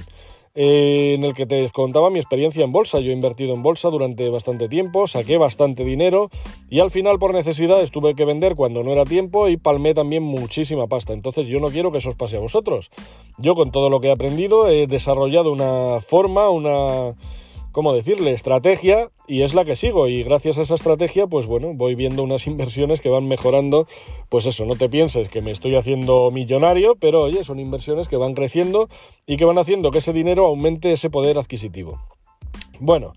Eh, 0.55 1.15
en 1.15 1.25
el 1.25 1.33
que 1.33 1.47
te 1.47 1.71
contaba 1.71 2.11
mi 2.11 2.19
experiencia 2.19 2.65
en 2.65 2.73
bolsa. 2.73 3.01
Yo 3.01 3.13
he 3.13 3.15
invertido 3.15 3.55
en 3.55 3.63
bolsa 3.63 3.89
durante 3.89 4.29
bastante 4.29 4.69
tiempo, 4.69 5.07
saqué 5.07 5.39
bastante 5.39 5.87
dinero 5.87 6.29
y 6.69 6.81
al 6.81 6.91
final 6.91 7.19
por 7.19 7.33
necesidad 7.33 7.83
tuve 7.91 8.15
que 8.15 8.27
vender 8.27 8.55
cuando 8.55 8.83
no 8.83 8.93
era 8.93 9.05
tiempo 9.05 9.49
y 9.49 9.57
palmé 9.57 9.95
también 9.95 10.23
muchísima 10.23 10.87
pasta. 10.87 11.15
Entonces 11.15 11.47
yo 11.47 11.61
no 11.61 11.69
quiero 11.69 11.93
que 11.93 11.99
eso 11.99 12.11
os 12.11 12.15
pase 12.15 12.37
a 12.37 12.41
vosotros. 12.41 12.91
Yo 13.39 13.55
con 13.55 13.71
todo 13.71 13.89
lo 13.89 14.01
que 14.01 14.09
he 14.09 14.13
aprendido 14.13 14.69
he 14.69 14.87
desarrollado 14.87 15.51
una 15.51 16.03
forma, 16.03 16.51
una 16.51 17.15
¿cómo 17.77 17.93
decirle?, 17.93 18.33
estrategia 18.33 19.11
y 19.29 19.43
es 19.43 19.53
la 19.53 19.67
que 19.67 19.77
sigo 19.77 20.09
y 20.09 20.23
gracias 20.23 20.57
a 20.57 20.63
esa 20.63 20.77
estrategia 20.77 21.27
pues 21.27 21.45
bueno, 21.45 21.75
voy 21.75 21.95
viendo 21.95 22.23
unas 22.23 22.47
inversiones 22.47 23.03
que 23.03 23.11
van 23.11 23.29
mejorando, 23.29 23.87
pues 24.31 24.47
eso, 24.47 24.65
no 24.65 24.77
te 24.77 24.89
pienses 24.89 25.29
que 25.29 25.43
me 25.43 25.51
estoy 25.51 25.77
haciendo 25.77 26.31
millonario, 26.31 26.95
pero 26.99 27.25
oye, 27.25 27.45
son 27.45 27.61
inversiones 27.61 28.09
que 28.09 28.17
van 28.17 28.33
creciendo 28.33 28.89
y 29.27 29.37
que 29.37 29.45
van 29.45 29.59
haciendo 29.59 29.91
que 29.91 29.99
ese 29.99 30.15
dinero 30.15 30.47
aumente 30.47 30.91
ese 30.91 31.11
poder 31.11 31.37
adquisitivo. 31.37 32.01
Bueno, 32.81 33.13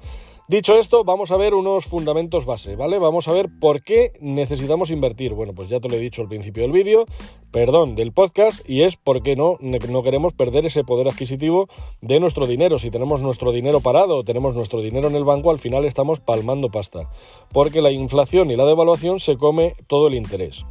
Dicho 0.50 0.80
esto, 0.80 1.04
vamos 1.04 1.30
a 1.30 1.38
ver 1.38 1.54
unos 1.54 1.86
fundamentos 1.86 2.44
base, 2.44 2.76
¿vale? 2.76 2.98
Vamos 2.98 3.28
a 3.28 3.34
ver 3.34 3.50
por 3.62 3.84
qué 3.84 4.14
necesitamos 4.20 4.90
invertir. 4.90 5.36
Bueno, 5.36 5.54
pues 5.54 5.70
ya 5.70 5.80
te 5.80 5.88
lo 5.88 5.94
he 5.94 6.00
dicho 6.00 6.24
al 6.24 6.28
principio 6.28 6.64
del 6.64 6.72
vídeo, 6.72 7.06
perdón, 7.52 7.94
del 7.94 8.14
podcast, 8.14 8.68
y 8.68 8.82
es 8.82 8.96
porque 8.96 9.36
no, 9.36 9.58
no 9.60 10.02
queremos 10.02 10.34
perder 10.34 10.66
ese 10.66 10.84
poder 10.84 11.08
adquisitivo 11.08 11.70
de 12.02 12.20
nuestro 12.20 12.48
dinero. 12.48 12.80
Si 12.80 12.90
tenemos 12.90 13.22
nuestro 13.22 13.52
dinero 13.52 13.82
parado 13.82 14.18
o 14.18 14.24
tenemos 14.24 14.56
nuestro 14.56 14.82
dinero 14.82 15.08
en 15.08 15.16
el 15.16 15.24
banco, 15.24 15.52
al 15.52 15.60
final 15.60 15.86
estamos 15.86 16.20
palmando 16.20 16.70
pasta, 16.70 17.12
porque 17.54 17.84
la 17.84 17.92
inflación 17.92 18.50
y 18.50 18.56
la 18.56 18.66
devaluación 18.66 19.20
se 19.20 19.38
come 19.38 19.76
todo 19.86 20.08
el 20.08 20.16
interés. 20.16 20.66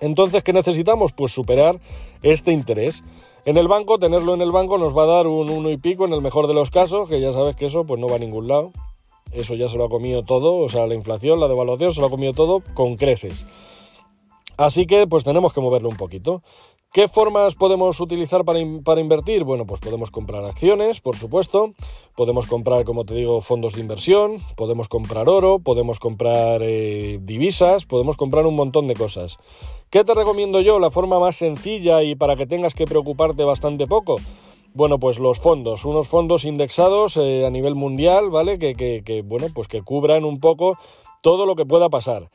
Entonces, 0.00 0.42
¿qué 0.42 0.54
necesitamos? 0.54 1.12
Pues 1.12 1.30
superar 1.30 1.78
este 2.22 2.52
interés. 2.52 3.04
En 3.44 3.58
el 3.58 3.68
banco, 3.68 3.98
tenerlo 3.98 4.32
en 4.32 4.40
el 4.40 4.50
banco 4.50 4.78
nos 4.78 4.96
va 4.96 5.02
a 5.02 5.16
dar 5.16 5.26
un 5.26 5.50
uno 5.50 5.68
y 5.68 5.76
pico 5.76 6.06
en 6.06 6.14
el 6.14 6.22
mejor 6.22 6.46
de 6.46 6.54
los 6.54 6.70
casos, 6.70 7.10
que 7.10 7.20
ya 7.20 7.34
sabes 7.34 7.54
que 7.54 7.66
eso 7.66 7.84
pues 7.84 8.00
no 8.00 8.08
va 8.08 8.16
a 8.16 8.18
ningún 8.18 8.48
lado. 8.48 8.72
Eso 9.32 9.54
ya 9.54 9.68
se 9.68 9.76
lo 9.76 9.84
ha 9.84 9.88
comido 9.88 10.24
todo, 10.24 10.56
o 10.56 10.68
sea, 10.68 10.86
la 10.86 10.94
inflación, 10.94 11.40
la 11.40 11.48
devaluación 11.48 11.94
se 11.94 12.00
lo 12.00 12.06
ha 12.08 12.10
comido 12.10 12.32
todo 12.32 12.62
con 12.74 12.96
creces. 12.96 13.46
Así 14.56 14.86
que 14.86 15.06
pues 15.06 15.24
tenemos 15.24 15.52
que 15.52 15.60
moverlo 15.60 15.88
un 15.88 15.96
poquito. 15.96 16.42
¿Qué 16.92 17.06
formas 17.06 17.54
podemos 17.54 18.00
utilizar 18.00 18.44
para, 18.44 18.58
invertir? 18.58 19.44
Bueno, 19.44 19.64
pues 19.64 19.80
podemos 19.80 20.10
comprar 20.10 20.44
acciones, 20.44 21.00
por 21.00 21.16
supuesto, 21.16 21.72
podemos 22.16 22.48
comprar, 22.48 22.84
como 22.84 23.04
te 23.04 23.14
digo, 23.14 23.40
fondos 23.40 23.74
de 23.74 23.80
inversión, 23.80 24.38
podemos 24.56 24.88
comprar 24.88 25.28
oro, 25.28 25.60
podemos 25.60 26.00
comprar 26.00 26.62
eh, 26.64 27.20
divisas, 27.22 27.86
podemos 27.86 28.16
comprar 28.16 28.44
un 28.44 28.56
montón 28.56 28.88
de 28.88 28.96
cosas. 28.96 29.38
¿Qué 29.88 30.02
te 30.02 30.14
recomiendo 30.14 30.60
yo? 30.60 30.80
La 30.80 30.90
forma 30.90 31.20
más 31.20 31.36
sencilla 31.36 32.02
y 32.02 32.16
para 32.16 32.34
que 32.34 32.48
tengas 32.48 32.74
que 32.74 32.86
preocuparte 32.86 33.44
bastante 33.44 33.86
poco. 33.86 34.16
Bueno, 34.72 34.98
pues 34.98 35.18
los 35.18 35.40
fondos, 35.40 35.84
unos 35.84 36.06
fondos 36.06 36.44
indexados 36.44 37.16
eh, 37.16 37.44
a 37.44 37.50
nivel 37.50 37.74
mundial, 37.74 38.30
¿vale? 38.30 38.58
Que, 38.58 38.74
que, 38.74 39.02
que, 39.04 39.22
bueno, 39.22 39.48
pues 39.52 39.66
que 39.66 39.82
cubran 39.82 40.24
un 40.24 40.38
poco 40.38 40.78
todo 41.22 41.44
lo 41.44 41.56
que 41.56 41.66
pueda 41.66 41.88
pasar. 41.88 42.30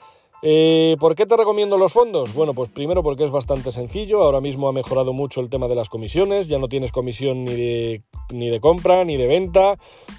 Eh, 0.47 0.95
¿Por 0.99 1.15
qué 1.15 1.25
te 1.25 1.35
recomiendo 1.35 1.75
los 1.75 1.91
fondos? 1.91 2.35
Bueno, 2.35 2.53
pues 2.53 2.69
primero 2.69 3.01
porque 3.01 3.23
es 3.23 3.31
bastante 3.31 3.71
sencillo, 3.71 4.21
ahora 4.21 4.41
mismo 4.41 4.67
ha 4.67 4.71
mejorado 4.71 5.11
mucho 5.11 5.41
el 5.41 5.49
tema 5.49 5.67
de 5.67 5.73
las 5.73 5.89
comisiones, 5.89 6.47
ya 6.47 6.59
no 6.59 6.67
tienes 6.67 6.91
comisión 6.91 7.45
ni 7.45 7.55
de, 7.55 8.59
compra, 8.61 9.03
ni 9.05 9.17
de 9.17 9.25
venta, 9.25 9.75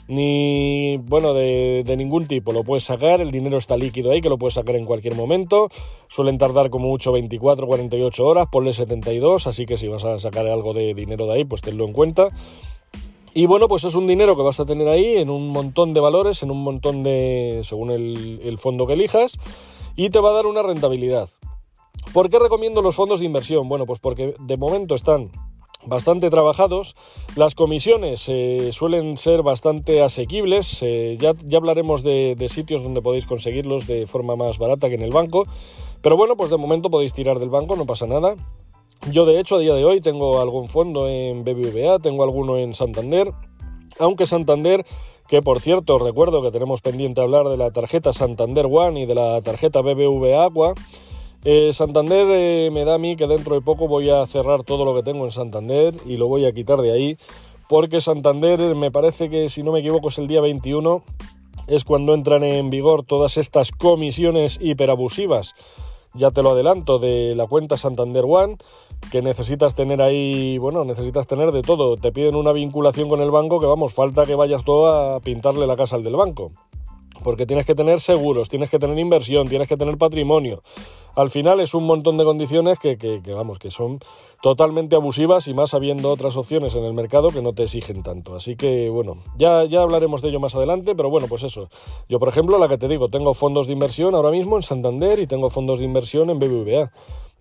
ni, 0.09 0.97
bueno, 0.97 1.33
de, 1.33 1.95
ningún 1.97 2.26
tipo, 2.26 2.52
lo 2.52 2.64
puedes 2.64 2.83
sacar, 2.83 3.21
el 3.21 3.30
dinero 3.30 3.56
está 3.56 3.76
líquido 3.76 4.11
ahí, 4.11 4.21
que 4.21 4.28
lo 4.28 4.37
puedes 4.37 4.54
sacar 4.54 4.75
en 4.75 4.85
cualquier 4.85 5.14
momento, 5.14 5.68
suelen 6.09 6.38
tardar 6.38 6.71
como 6.71 6.88
mucho 6.88 7.12
24, 7.12 7.64
48 7.64 8.26
horas, 8.26 8.49
ponle 8.50 8.73
72, 8.73 9.47
así 9.47 9.64
que 9.64 9.76
si 9.76 9.87
vas 9.87 10.04
a 10.04 10.18
sacar 10.18 10.49
algo 10.49 10.75
de 10.75 10.92
dinero 10.92 11.26
de 11.26 11.35
ahí, 11.35 11.45
pues 11.45 11.62
tenlo 11.62 11.85
en 11.85 11.92
cuenta. 11.92 12.30
Y 13.33 13.47
bueno, 13.47 13.68
pues 13.68 13.85
es 13.85 13.95
un 13.95 14.09
dinero 14.09 14.35
que 14.35 14.42
vas 14.42 14.59
a 14.59 14.64
tener 14.64 14.88
ahí 14.88 15.18
en 15.18 15.30
un 15.30 15.50
montón 15.50 15.95
de 15.95 16.00
valores, 16.00 16.42
en 16.42 16.50
un 16.50 16.64
montón 16.64 17.04
de, 17.04 17.61
según 17.62 17.92
el 17.92 18.59
fondo 18.59 18.88
que 18.88 18.95
elijas. 18.95 19.38
Y 19.96 20.10
te 20.10 20.20
va 20.20 20.30
a 20.30 20.34
dar 20.34 20.46
una 20.46 20.62
rentabilidad. 20.62 21.28
¿Por 22.12 22.30
qué 22.30 22.38
recomiendo 22.38 22.82
los 22.82 22.94
fondos 22.94 23.20
de 23.20 23.26
inversión? 23.26 23.68
Bueno, 23.68 23.86
pues 23.86 23.98
porque 23.98 24.34
de 24.38 24.56
momento 24.56 24.94
están 24.94 25.30
bastante 25.86 26.30
trabajados. 26.30 26.94
Las 27.36 27.54
comisiones 27.54 28.24
eh, 28.28 28.70
suelen 28.72 29.16
ser 29.16 29.42
bastante 29.42 30.02
asequibles. 30.02 30.78
Eh, 30.82 31.16
ya, 31.18 31.34
ya, 31.44 31.58
hablaremos 31.58 32.02
de, 32.02 32.34
de, 32.36 32.48
sitios 32.48 32.82
donde 32.82 33.02
podéis 33.02 33.26
conseguirlos 33.26 33.86
de 33.86 34.06
forma 34.06 34.36
más 34.36 34.58
barata 34.58 34.88
que 34.88 34.94
en 34.94 35.02
el 35.02 35.12
banco. 35.12 35.46
Pero 36.02 36.16
bueno, 36.16 36.36
pues 36.36 36.50
de 36.50 36.56
momento 36.56 36.90
podéis 36.90 37.14
tirar 37.14 37.38
del 37.38 37.50
banco, 37.50 37.76
no 37.76 37.86
pasa 37.86 38.06
nada. 38.06 38.36
Yo 39.10 39.24
de 39.24 39.38
hecho 39.38 39.56
a 39.56 39.60
día 39.60 39.74
de 39.74 39.84
hoy 39.84 40.00
tengo 40.00 40.40
algún 40.40 40.68
fondo 40.68 41.08
en 41.08 41.44
BBVA, 41.44 41.98
tengo 42.00 42.24
alguno 42.24 42.58
en 42.58 42.74
Santander. 42.74 43.32
Aunque 43.98 44.26
Santander, 44.26 44.84
que 45.28 45.42
por 45.42 45.61
cierto 45.61 45.99
recuerdo 45.99 46.42
que 46.42 46.50
tenemos 46.50 46.80
pendiente 46.80 47.21
hablar 47.21 47.49
de 47.49 47.56
la 47.56 47.71
tarjeta 47.71 48.12
Santander 48.12 48.66
One 48.71 49.02
y 49.02 49.06
de 49.06 49.14
la 49.14 49.40
tarjeta 49.42 49.80
BBVA 49.80 50.45
Aqua. 50.45 50.75
Eh, 51.45 51.73
Santander 51.73 52.26
eh, 52.30 52.71
me 52.73 52.85
da 52.85 52.95
a 52.95 52.99
mí 52.99 53.14
que 53.16 53.26
dentro 53.26 53.54
de 53.54 53.61
poco 53.61 53.87
voy 53.87 54.11
a 54.11 54.26
cerrar 54.26 54.64
todo 54.64 54.85
lo 54.85 54.95
que 54.95 55.02
tengo 55.02 55.25
en 55.25 55.30
Santander 55.30 55.95
y 56.04 56.16
lo 56.16 56.26
voy 56.26 56.45
a 56.45 56.52
quitar 56.52 56.80
de 56.80 56.92
ahí, 56.92 57.18
porque 57.68 58.00
Santander 58.00 58.75
me 58.75 58.90
parece 58.90 59.28
que, 59.28 59.49
si 59.49 59.62
no 59.62 59.71
me 59.71 59.80
equivoco, 59.80 60.09
es 60.09 60.18
el 60.18 60.26
día 60.26 60.40
21, 60.40 61.02
es 61.68 61.85
cuando 61.85 62.14
entran 62.14 62.42
en 62.42 62.71
vigor 62.71 63.04
todas 63.04 63.37
estas 63.37 63.71
comisiones 63.71 64.59
hiperabusivas, 64.61 65.54
ya 66.16 66.30
te 66.30 66.42
lo 66.42 66.50
adelanto, 66.50 66.99
de 66.99 67.35
la 67.35 67.46
cuenta 67.46 67.76
Santander 67.76 68.25
One, 68.26 68.56
que 69.11 69.23
necesitas 69.23 69.75
tener 69.75 70.02
ahí, 70.02 70.58
bueno, 70.58 70.85
necesitas 70.85 71.26
tener 71.26 71.52
de 71.52 71.62
todo. 71.62 71.96
Te 71.96 72.12
piden 72.12 72.35
una 72.35 72.52
vinculación 72.52 73.08
con 73.08 73.20
el 73.20 73.30
banco 73.30 73.61
que, 73.61 73.66
vamos, 73.66 73.94
falta 73.94 74.25
que 74.25 74.35
vayas 74.35 74.64
todo 74.64 74.88
a 74.88 75.20
pintarle 75.20 75.66
la 75.66 75.76
casa 75.76 75.96
al 75.96 76.04
del 76.04 76.16
banco 76.16 76.52
porque 77.23 77.46
tienes 77.46 77.66
que 77.66 77.75
tener 77.75 78.00
seguros, 78.00 78.49
tienes 78.49 78.70
que 78.70 78.78
tener 78.78 78.99
inversión, 78.99 79.49
tienes 79.49 79.68
que 79.68 79.76
tener 79.76 79.96
patrimonio. 79.99 80.62
Al 81.16 81.30
final 81.30 81.61
es 81.61 81.73
un 81.73 81.85
montón 81.85 82.18
de 82.18 82.25
condiciones 82.25 82.78
que, 82.78 83.23
vamos, 83.35 83.58
que 83.58 83.70
son 83.70 84.00
totalmente 84.42 84.96
abusivas 84.96 85.49
y 85.49 85.54
más 85.54 85.73
habiendo 85.73 86.11
otras 86.11 86.37
opciones 86.37 86.75
en 86.75 86.85
el 86.85 86.92
mercado 86.92 87.28
que 87.28 87.40
no 87.40 87.54
te 87.54 87.62
exigen 87.62 88.02
tanto. 88.02 88.37
Así 88.37 88.54
que 88.54 88.90
bueno, 88.90 89.16
ya, 89.38 89.64
ya 89.64 89.80
hablaremos 89.80 90.20
de 90.20 90.28
ello 90.28 90.40
más 90.40 90.54
adelante, 90.54 90.94
pero 90.94 91.08
bueno, 91.08 91.26
pues 91.26 91.42
eso. 91.42 91.70
Yo, 92.08 92.18
por 92.18 92.28
ejemplo, 92.28 92.58
la 92.58 92.68
que 92.68 92.76
te 92.76 92.87
digo, 92.87 93.08
tengo 93.08 93.32
fondos 93.32 93.66
de 93.66 93.73
inversión 93.73 94.14
ahora 94.14 94.30
mismo 94.30 94.56
en 94.56 94.62
Santander 94.62 95.18
y 95.18 95.26
tengo 95.26 95.49
fondos 95.49 95.78
de 95.78 95.87
inversión 95.87 96.28
en 96.28 96.38
BBVA. 96.38 96.92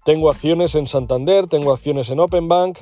Tengo 0.05 0.29
acciones 0.29 0.75
en 0.75 0.87
Santander, 0.87 1.47
tengo 1.47 1.73
acciones 1.73 2.09
en 2.11 2.19
Open 2.19 2.47
Bank, 2.47 2.77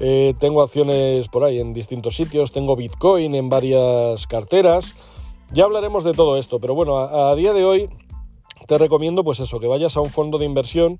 eh, 0.00 0.34
tengo 0.40 0.60
acciones 0.60 1.28
por 1.28 1.44
ahí 1.44 1.60
en 1.60 1.72
distintos 1.72 2.16
sitios, 2.16 2.52
tengo 2.52 2.76
Bitcoin 2.76 3.34
en 3.34 3.48
varias 3.48 4.26
carteras. 4.26 4.94
Ya 5.52 5.64
hablaremos 5.64 6.02
de 6.02 6.14
todo 6.14 6.36
esto, 6.36 6.58
pero 6.58 6.74
bueno, 6.74 6.98
a, 6.98 7.32
día 7.36 7.52
de 7.52 7.64
hoy 7.64 7.88
te 8.66 8.78
recomiendo 8.78 9.24
pues 9.24 9.40
eso, 9.40 9.60
que 9.60 9.66
vayas 9.66 9.96
a 9.96 10.00
un 10.00 10.10
fondo 10.10 10.38
de 10.38 10.46
inversión, 10.46 10.98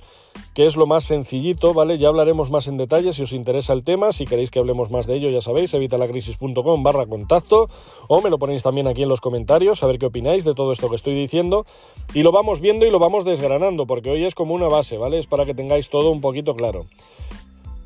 que 0.54 0.66
es 0.66 0.76
lo 0.76 0.86
más 0.86 1.04
sencillito, 1.04 1.74
¿vale? 1.74 1.98
Ya 1.98 2.08
hablaremos 2.08 2.50
más 2.50 2.68
en 2.68 2.76
detalle 2.76 3.12
si 3.12 3.22
os 3.22 3.32
interesa 3.32 3.72
el 3.72 3.84
tema, 3.84 4.12
si 4.12 4.24
queréis 4.26 4.50
que 4.50 4.58
hablemos 4.58 4.90
más 4.90 5.06
de 5.06 5.16
ello, 5.16 5.30
ya 5.30 5.40
sabéis, 5.40 5.72
evitalacrisis.com 5.74 6.82
barra 6.82 7.06
contacto, 7.06 7.68
o 8.08 8.20
me 8.20 8.30
lo 8.30 8.38
ponéis 8.38 8.62
también 8.62 8.86
aquí 8.86 9.02
en 9.02 9.08
los 9.08 9.20
comentarios, 9.20 9.82
a 9.82 9.86
ver 9.86 9.98
qué 9.98 10.06
opináis 10.06 10.44
de 10.44 10.54
todo 10.54 10.72
esto 10.72 10.88
que 10.88 10.96
estoy 10.96 11.14
diciendo, 11.14 11.64
y 12.12 12.22
lo 12.22 12.32
vamos 12.32 12.60
viendo 12.60 12.86
y 12.86 12.90
lo 12.90 12.98
vamos 12.98 13.24
desgranando, 13.24 13.86
porque 13.86 14.10
hoy 14.10 14.24
es 14.24 14.34
como 14.34 14.54
una 14.54 14.68
base, 14.68 14.98
¿vale? 14.98 15.18
Es 15.18 15.26
para 15.26 15.44
que 15.44 15.54
tengáis 15.54 15.88
todo 15.88 16.10
un 16.10 16.20
poquito 16.20 16.54
claro. 16.54 16.86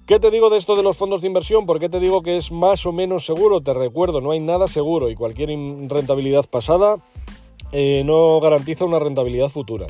¿Qué 0.08 0.18
te 0.18 0.30
digo 0.30 0.48
de 0.48 0.56
esto 0.56 0.74
de 0.74 0.82
los 0.82 0.96
fondos 0.96 1.20
de 1.20 1.26
inversión? 1.26 1.66
¿Por 1.66 1.78
qué 1.78 1.90
te 1.90 2.00
digo 2.00 2.22
que 2.22 2.38
es 2.38 2.50
más 2.50 2.86
o 2.86 2.92
menos 2.92 3.26
seguro? 3.26 3.60
Te 3.60 3.74
recuerdo, 3.74 4.22
no 4.22 4.30
hay 4.30 4.40
nada 4.40 4.66
seguro 4.66 5.10
y 5.10 5.14
cualquier 5.14 5.50
rentabilidad 5.50 6.46
pasada 6.48 6.96
eh, 7.72 8.02
no 8.04 8.40
garantiza 8.40 8.84
una 8.84 8.98
rentabilidad 8.98 9.48
futura. 9.48 9.86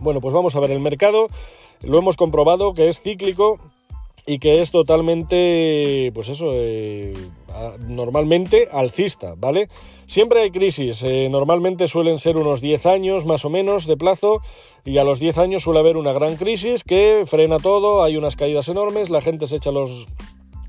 Bueno, 0.00 0.20
pues 0.20 0.34
vamos 0.34 0.56
a 0.56 0.60
ver, 0.60 0.70
el 0.70 0.80
mercado 0.80 1.28
lo 1.82 1.98
hemos 1.98 2.16
comprobado 2.16 2.74
que 2.74 2.88
es 2.88 3.00
cíclico 3.00 3.58
y 4.26 4.38
que 4.38 4.62
es 4.62 4.70
totalmente, 4.70 6.12
pues 6.14 6.28
eso, 6.28 6.50
eh, 6.52 7.12
normalmente 7.88 8.68
alcista, 8.70 9.34
¿vale? 9.36 9.68
Siempre 10.06 10.42
hay 10.42 10.50
crisis, 10.50 11.02
eh, 11.02 11.28
normalmente 11.28 11.88
suelen 11.88 12.18
ser 12.18 12.36
unos 12.36 12.60
10 12.60 12.86
años 12.86 13.24
más 13.24 13.44
o 13.44 13.50
menos 13.50 13.86
de 13.86 13.96
plazo 13.96 14.40
y 14.84 14.98
a 14.98 15.04
los 15.04 15.18
10 15.18 15.38
años 15.38 15.62
suele 15.62 15.80
haber 15.80 15.96
una 15.96 16.12
gran 16.12 16.36
crisis 16.36 16.84
que 16.84 17.24
frena 17.26 17.58
todo, 17.58 18.02
hay 18.02 18.16
unas 18.16 18.36
caídas 18.36 18.68
enormes, 18.68 19.10
la 19.10 19.20
gente 19.20 19.46
se 19.46 19.56
echa 19.56 19.72
los, 19.72 20.06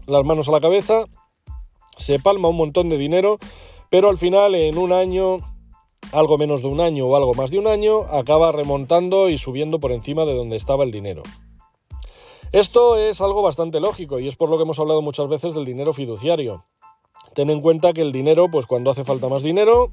las 0.07 0.23
manos 0.23 0.49
a 0.49 0.51
la 0.51 0.61
cabeza, 0.61 1.05
se 1.97 2.19
palma 2.19 2.49
un 2.49 2.57
montón 2.57 2.89
de 2.89 2.97
dinero, 2.97 3.37
pero 3.89 4.09
al 4.09 4.17
final 4.17 4.55
en 4.55 4.79
un 4.79 4.91
año 4.91 5.37
algo 6.11 6.37
menos 6.37 6.61
de 6.61 6.67
un 6.67 6.81
año 6.81 7.05
o 7.07 7.15
algo 7.15 7.33
más 7.33 7.51
de 7.51 7.59
un 7.59 7.67
año, 7.67 8.01
acaba 8.11 8.51
remontando 8.51 9.29
y 9.29 9.37
subiendo 9.37 9.79
por 9.79 9.91
encima 9.91 10.25
de 10.25 10.35
donde 10.35 10.55
estaba 10.55 10.83
el 10.83 10.91
dinero. 10.91 11.23
Esto 12.51 12.97
es 12.97 13.19
algo 13.21 13.41
bastante 13.41 13.79
lógico 13.79 14.19
y 14.19 14.27
es 14.27 14.35
por 14.35 14.49
lo 14.49 14.57
que 14.57 14.63
hemos 14.63 14.79
hablado 14.79 15.01
muchas 15.01 15.27
veces 15.27 15.53
del 15.53 15.65
dinero 15.65 15.93
fiduciario. 15.93 16.65
Ten 17.33 17.49
en 17.49 17.61
cuenta 17.61 17.93
que 17.93 18.01
el 18.01 18.11
dinero, 18.11 18.49
pues 18.51 18.67
cuando 18.67 18.91
hace 18.91 19.03
falta 19.03 19.27
más 19.27 19.41
dinero, 19.41 19.91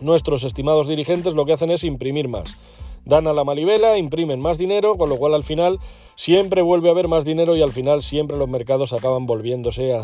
nuestros 0.00 0.44
estimados 0.44 0.88
dirigentes 0.88 1.34
lo 1.34 1.44
que 1.44 1.52
hacen 1.52 1.70
es 1.70 1.84
imprimir 1.84 2.28
más. 2.28 2.58
Dan 3.04 3.26
a 3.26 3.32
la 3.32 3.44
malivela, 3.44 3.98
imprimen 3.98 4.40
más 4.40 4.58
dinero, 4.58 4.96
con 4.96 5.08
lo 5.08 5.16
cual 5.16 5.34
al 5.34 5.44
final 5.44 5.78
siempre 6.14 6.62
vuelve 6.62 6.88
a 6.88 6.92
haber 6.92 7.08
más 7.08 7.24
dinero 7.24 7.56
y 7.56 7.62
al 7.62 7.72
final 7.72 8.02
siempre 8.02 8.36
los 8.36 8.48
mercados 8.48 8.92
acaban 8.92 9.26
volviéndose, 9.26 9.98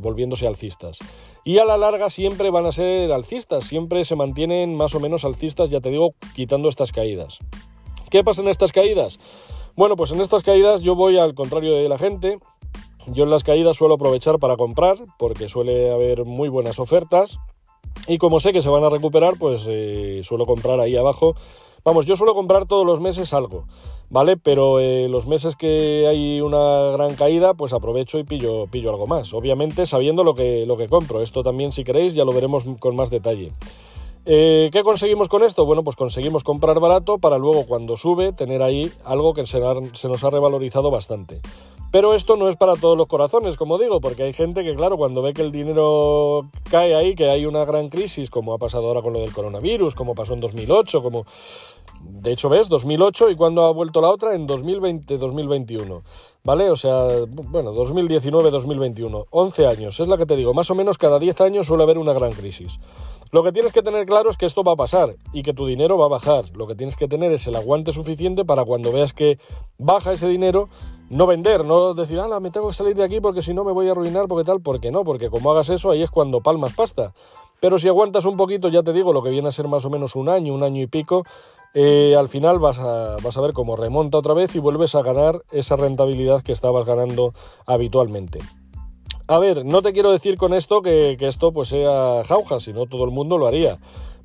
volviéndose 0.00 0.46
alcistas. 0.46 0.98
Y 1.44 1.58
a 1.58 1.64
la 1.64 1.76
larga 1.76 2.10
siempre 2.10 2.50
van 2.50 2.66
a 2.66 2.72
ser 2.72 3.12
alcistas, 3.12 3.64
siempre 3.64 4.04
se 4.04 4.16
mantienen 4.16 4.74
más 4.74 4.94
o 4.94 5.00
menos 5.00 5.24
alcistas, 5.24 5.70
ya 5.70 5.80
te 5.80 5.90
digo, 5.90 6.14
quitando 6.34 6.68
estas 6.68 6.92
caídas. 6.92 7.38
¿Qué 8.10 8.22
pasa 8.22 8.42
en 8.42 8.48
estas 8.48 8.72
caídas? 8.72 9.18
Bueno, 9.74 9.96
pues 9.96 10.10
en 10.10 10.20
estas 10.20 10.42
caídas 10.42 10.82
yo 10.82 10.94
voy 10.94 11.16
al 11.16 11.34
contrario 11.34 11.74
de 11.74 11.88
la 11.88 11.96
gente. 11.96 12.38
Yo 13.06 13.24
en 13.24 13.30
las 13.30 13.42
caídas 13.42 13.76
suelo 13.76 13.94
aprovechar 13.94 14.38
para 14.38 14.56
comprar 14.56 14.98
porque 15.18 15.48
suele 15.48 15.90
haber 15.90 16.24
muy 16.24 16.48
buenas 16.48 16.78
ofertas. 16.78 17.38
Y 18.06 18.18
como 18.18 18.38
sé 18.38 18.52
que 18.52 18.62
se 18.62 18.68
van 18.68 18.84
a 18.84 18.88
recuperar, 18.88 19.34
pues 19.38 19.66
eh, 19.68 20.20
suelo 20.24 20.44
comprar 20.44 20.78
ahí 20.78 20.96
abajo. 20.96 21.34
Vamos, 21.84 22.06
yo 22.06 22.16
suelo 22.16 22.34
comprar 22.34 22.66
todos 22.66 22.86
los 22.86 23.00
meses 23.00 23.34
algo, 23.34 23.64
¿vale? 24.08 24.36
Pero 24.36 24.78
eh, 24.78 25.08
los 25.08 25.26
meses 25.26 25.56
que 25.56 26.06
hay 26.06 26.40
una 26.40 26.92
gran 26.92 27.14
caída, 27.16 27.54
pues 27.54 27.72
aprovecho 27.72 28.18
y 28.18 28.24
pillo, 28.24 28.66
pillo 28.68 28.90
algo 28.90 29.08
más. 29.08 29.34
Obviamente 29.34 29.84
sabiendo 29.86 30.22
lo 30.22 30.34
que, 30.34 30.64
lo 30.64 30.76
que 30.76 30.88
compro. 30.88 31.22
Esto 31.22 31.42
también, 31.42 31.72
si 31.72 31.82
queréis, 31.82 32.14
ya 32.14 32.24
lo 32.24 32.32
veremos 32.32 32.64
con 32.78 32.94
más 32.94 33.10
detalle. 33.10 33.52
Eh, 34.24 34.70
¿Qué 34.72 34.84
conseguimos 34.84 35.28
con 35.28 35.42
esto? 35.42 35.66
Bueno, 35.66 35.82
pues 35.82 35.96
conseguimos 35.96 36.44
comprar 36.44 36.78
barato 36.78 37.18
para 37.18 37.38
luego 37.38 37.66
cuando 37.66 37.96
sube 37.96 38.32
tener 38.32 38.62
ahí 38.62 38.88
algo 39.04 39.34
que 39.34 39.44
se, 39.46 39.58
nos 39.58 40.24
ha 40.24 40.30
revalorizado 40.30 40.92
bastante. 40.92 41.40
Pero 41.92 42.14
esto 42.14 42.36
no 42.36 42.48
es 42.48 42.56
para 42.56 42.74
todos 42.74 42.96
los 42.96 43.06
corazones, 43.06 43.56
como 43.56 43.76
digo, 43.76 44.00
porque 44.00 44.22
hay 44.22 44.32
gente 44.32 44.64
que, 44.64 44.74
claro, 44.74 44.96
cuando 44.96 45.20
ve 45.20 45.34
que 45.34 45.42
el 45.42 45.52
dinero 45.52 46.48
cae 46.70 46.94
ahí, 46.94 47.14
que 47.14 47.28
hay 47.28 47.44
una 47.44 47.66
gran 47.66 47.90
crisis, 47.90 48.30
como 48.30 48.54
ha 48.54 48.58
pasado 48.58 48.88
ahora 48.88 49.02
con 49.02 49.12
lo 49.12 49.20
del 49.20 49.30
coronavirus, 49.30 49.94
como 49.94 50.14
pasó 50.14 50.32
en 50.32 50.40
2008, 50.40 51.02
como... 51.02 51.26
De 52.02 52.32
hecho, 52.32 52.48
ves, 52.48 52.68
2008 52.68 53.30
y 53.30 53.36
cuando 53.36 53.64
ha 53.64 53.72
vuelto 53.72 54.00
la 54.00 54.08
otra 54.08 54.34
en 54.34 54.48
2020-2021. 54.48 56.02
¿Vale? 56.42 56.70
O 56.70 56.76
sea, 56.76 57.06
bueno, 57.28 57.72
2019-2021. 57.74 59.26
11 59.30 59.66
años, 59.66 60.00
es 60.00 60.08
la 60.08 60.16
que 60.16 60.26
te 60.26 60.34
digo. 60.34 60.52
Más 60.52 60.70
o 60.70 60.74
menos 60.74 60.98
cada 60.98 61.20
10 61.20 61.40
años 61.42 61.66
suele 61.68 61.84
haber 61.84 61.98
una 61.98 62.12
gran 62.12 62.32
crisis. 62.32 62.80
Lo 63.30 63.44
que 63.44 63.52
tienes 63.52 63.72
que 63.72 63.82
tener 63.82 64.04
claro 64.06 64.30
es 64.30 64.36
que 64.36 64.46
esto 64.46 64.64
va 64.64 64.72
a 64.72 64.76
pasar 64.76 65.14
y 65.32 65.42
que 65.42 65.52
tu 65.52 65.66
dinero 65.66 65.96
va 65.96 66.06
a 66.06 66.08
bajar. 66.08 66.50
Lo 66.56 66.66
que 66.66 66.74
tienes 66.74 66.96
que 66.96 67.06
tener 67.06 67.30
es 67.32 67.46
el 67.46 67.54
aguante 67.54 67.92
suficiente 67.92 68.44
para 68.44 68.64
cuando 68.64 68.90
veas 68.90 69.12
que 69.12 69.38
baja 69.78 70.12
ese 70.12 70.28
dinero, 70.28 70.68
no 71.12 71.26
vender, 71.26 71.64
no 71.64 71.94
decir, 71.94 72.18
ah, 72.18 72.40
me 72.40 72.50
tengo 72.50 72.68
que 72.68 72.72
salir 72.72 72.96
de 72.96 73.04
aquí 73.04 73.20
porque 73.20 73.42
si 73.42 73.52
no 73.52 73.64
me 73.64 73.72
voy 73.72 73.88
a 73.88 73.92
arruinar, 73.92 74.26
porque 74.28 74.44
tal, 74.44 74.60
porque 74.60 74.90
no, 74.90 75.04
porque 75.04 75.30
como 75.30 75.52
hagas 75.52 75.68
eso, 75.68 75.90
ahí 75.90 76.02
es 76.02 76.10
cuando 76.10 76.40
palmas 76.40 76.74
pasta. 76.74 77.12
Pero 77.60 77.78
si 77.78 77.86
aguantas 77.86 78.24
un 78.24 78.36
poquito, 78.36 78.68
ya 78.68 78.82
te 78.82 78.92
digo, 78.92 79.12
lo 79.12 79.22
que 79.22 79.30
viene 79.30 79.48
a 79.48 79.52
ser 79.52 79.68
más 79.68 79.84
o 79.84 79.90
menos 79.90 80.16
un 80.16 80.28
año, 80.28 80.54
un 80.54 80.62
año 80.62 80.82
y 80.82 80.86
pico, 80.86 81.24
eh, 81.74 82.16
al 82.18 82.28
final 82.28 82.58
vas 82.58 82.78
a, 82.78 83.16
vas 83.22 83.36
a 83.36 83.40
ver 83.40 83.52
cómo 83.52 83.76
remonta 83.76 84.18
otra 84.18 84.34
vez 84.34 84.54
y 84.56 84.58
vuelves 84.58 84.94
a 84.94 85.02
ganar 85.02 85.42
esa 85.52 85.76
rentabilidad 85.76 86.42
que 86.42 86.52
estabas 86.52 86.86
ganando 86.86 87.34
habitualmente. 87.66 88.40
A 89.28 89.38
ver, 89.38 89.64
no 89.64 89.82
te 89.82 89.92
quiero 89.92 90.12
decir 90.12 90.36
con 90.36 90.52
esto 90.52 90.82
que, 90.82 91.16
esto 91.20 91.52
pues 91.52 91.68
sea 91.68 92.22
jauja, 92.24 92.60
si 92.60 92.72
no 92.72 92.86
todo 92.86 93.04
el 93.04 93.10
mundo 93.10 93.38
lo 93.38 93.46
haría. 93.46 93.78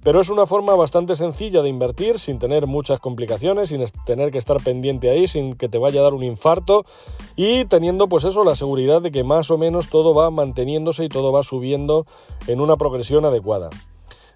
Pero 0.07 0.21
es 0.21 0.29
una 0.29 0.45
forma 0.45 0.73
bastante 0.73 1.17
sencilla 1.17 1.61
de 1.61 1.67
invertir 1.67 2.17
sin 2.17 2.39
tener 2.39 2.65
muchas 2.65 3.01
complicaciones, 3.01 3.67
sin 3.67 3.83
tener 4.05 4.31
que 4.31 4.37
estar 4.37 4.55
pendiente 4.63 5.09
ahí, 5.09 5.27
sin 5.27 5.53
que 5.57 5.67
te 5.67 5.79
vaya 5.79 5.99
a 5.99 6.03
dar 6.03 6.13
un 6.13 6.23
infarto 6.23 6.85
y 7.35 7.65
teniendo 7.65 8.07
pues 8.07 8.23
eso, 8.23 8.45
la 8.45 8.55
seguridad 8.55 9.01
de 9.01 9.11
que 9.11 9.25
más 9.25 9.51
o 9.51 9.57
menos 9.57 9.89
todo 9.89 10.13
va 10.13 10.31
manteniéndose 10.31 11.03
y 11.03 11.09
todo 11.09 11.33
va 11.33 11.43
subiendo 11.43 12.05
en 12.47 12.61
una 12.61 12.77
progresión 12.77 13.25
adecuada. 13.25 13.69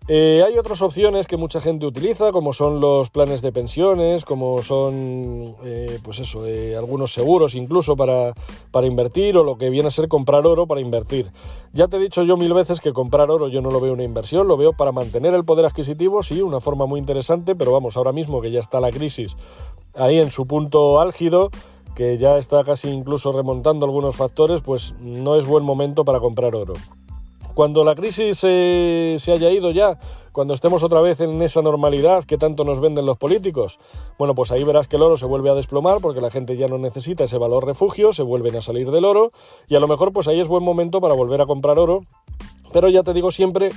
Eh, 0.08 0.44
hay 0.46 0.58
otras 0.58 0.82
opciones 0.82 1.28
que 1.28 1.38
mucha 1.38 1.62
gente 1.62 1.86
utiliza, 1.86 2.32
como 2.32 2.54
son 2.54 2.82
los 2.82 3.12
planes 3.12 3.44
de 3.44 3.52
pensiones, 3.52 4.26
como 4.26 4.64
son, 4.64 5.56
eh, 5.64 6.00
pues 6.04 6.20
eso, 6.20 6.48
eh, 6.48 6.76
algunos 6.76 7.14
seguros 7.14 7.54
incluso 7.54 7.96
para, 7.96 8.34
para, 8.72 8.88
invertir 8.88 9.38
o 9.38 9.44
lo 9.44 9.60
que 9.60 9.70
viene 9.70 9.90
a 9.90 9.92
ser 9.92 10.08
comprar 10.08 10.46
oro 10.48 10.66
para 10.66 10.82
invertir. 10.82 11.32
Ya 11.72 11.88
te 11.88 11.98
he 11.98 12.00
dicho 12.00 12.24
yo 12.24 12.36
mil 12.36 12.54
veces 12.54 12.82
que 12.82 12.94
comprar 12.94 13.30
oro 13.30 13.48
yo 13.48 13.62
no 13.62 13.70
lo 13.70 13.80
veo 13.80 13.94
una 13.94 14.04
inversión, 14.04 14.48
lo 14.48 14.58
veo 14.58 14.74
para 14.74 14.92
mantener 14.92 15.36
el 15.36 15.46
poder 15.46 15.66
adquisitivo, 15.66 16.24
sí, 16.24 16.42
una 16.42 16.60
forma 16.60 16.88
muy 16.88 17.00
interesante, 17.00 17.56
pero 17.56 17.72
vamos, 17.72 17.96
ahora 17.96 18.12
mismo 18.12 18.42
que 18.42 18.52
ya 18.52 18.60
está 18.60 18.80
la 18.80 18.90
crisis 18.90 19.36
ahí 19.96 20.18
en 20.18 20.32
su 20.32 20.48
punto 20.48 21.00
álgido, 21.00 21.50
que 21.96 22.18
ya 22.18 22.38
está 22.38 22.64
casi 22.64 22.90
incluso 22.90 23.32
remontando 23.32 23.86
algunos 23.86 24.16
factores, 24.16 24.62
pues 24.62 24.96
no 25.00 25.36
es 25.36 25.46
buen 25.46 25.64
momento 25.64 26.06
para 26.06 26.20
comprar 26.20 26.56
oro. 26.56 26.74
Cuando 27.54 27.84
la 27.84 27.96
crisis 27.96 28.40
se 28.40 29.32
haya 29.32 29.52
ido 29.52 29.72
ya, 29.72 30.00
cuando 30.32 30.54
estemos 30.54 30.82
otra 30.84 31.02
vez 31.02 31.20
en 31.20 31.42
esa 31.42 31.62
normalidad 31.62 32.24
que 32.24 32.38
tanto 32.38 32.64
nos 32.64 32.80
venden 32.80 33.06
los 33.06 33.18
políticos, 33.18 33.80
bueno, 34.18 34.34
pues 34.34 34.52
ahí 34.52 34.64
verás 34.64 34.88
que 34.88 34.96
el 34.96 35.02
oro 35.02 35.18
se 35.18 35.26
vuelve 35.26 35.50
a 35.50 35.56
desplomar 35.56 36.00
porque 36.02 36.22
la 36.22 36.32
gente 36.32 36.56
ya 36.56 36.68
no 36.68 36.78
necesita 36.78 37.26
ese 37.26 37.38
valor 37.38 37.66
refugio, 37.66 38.14
se 38.14 38.24
vuelven 38.24 38.56
a 38.56 38.62
salir 38.62 38.92
del 38.92 39.04
oro 39.04 39.34
y 39.68 39.76
a 39.76 39.80
lo 39.80 39.88
mejor 39.90 40.14
pues 40.14 40.30
ahí 40.30 40.40
es 40.40 40.48
buen 40.48 40.64
momento 40.64 41.02
para 41.02 41.14
volver 41.14 41.42
a 41.42 41.46
comprar 41.46 41.78
oro. 41.80 42.02
Pero 42.72 42.88
ya 42.88 43.04
te 43.04 43.14
digo 43.14 43.32
siempre, 43.32 43.72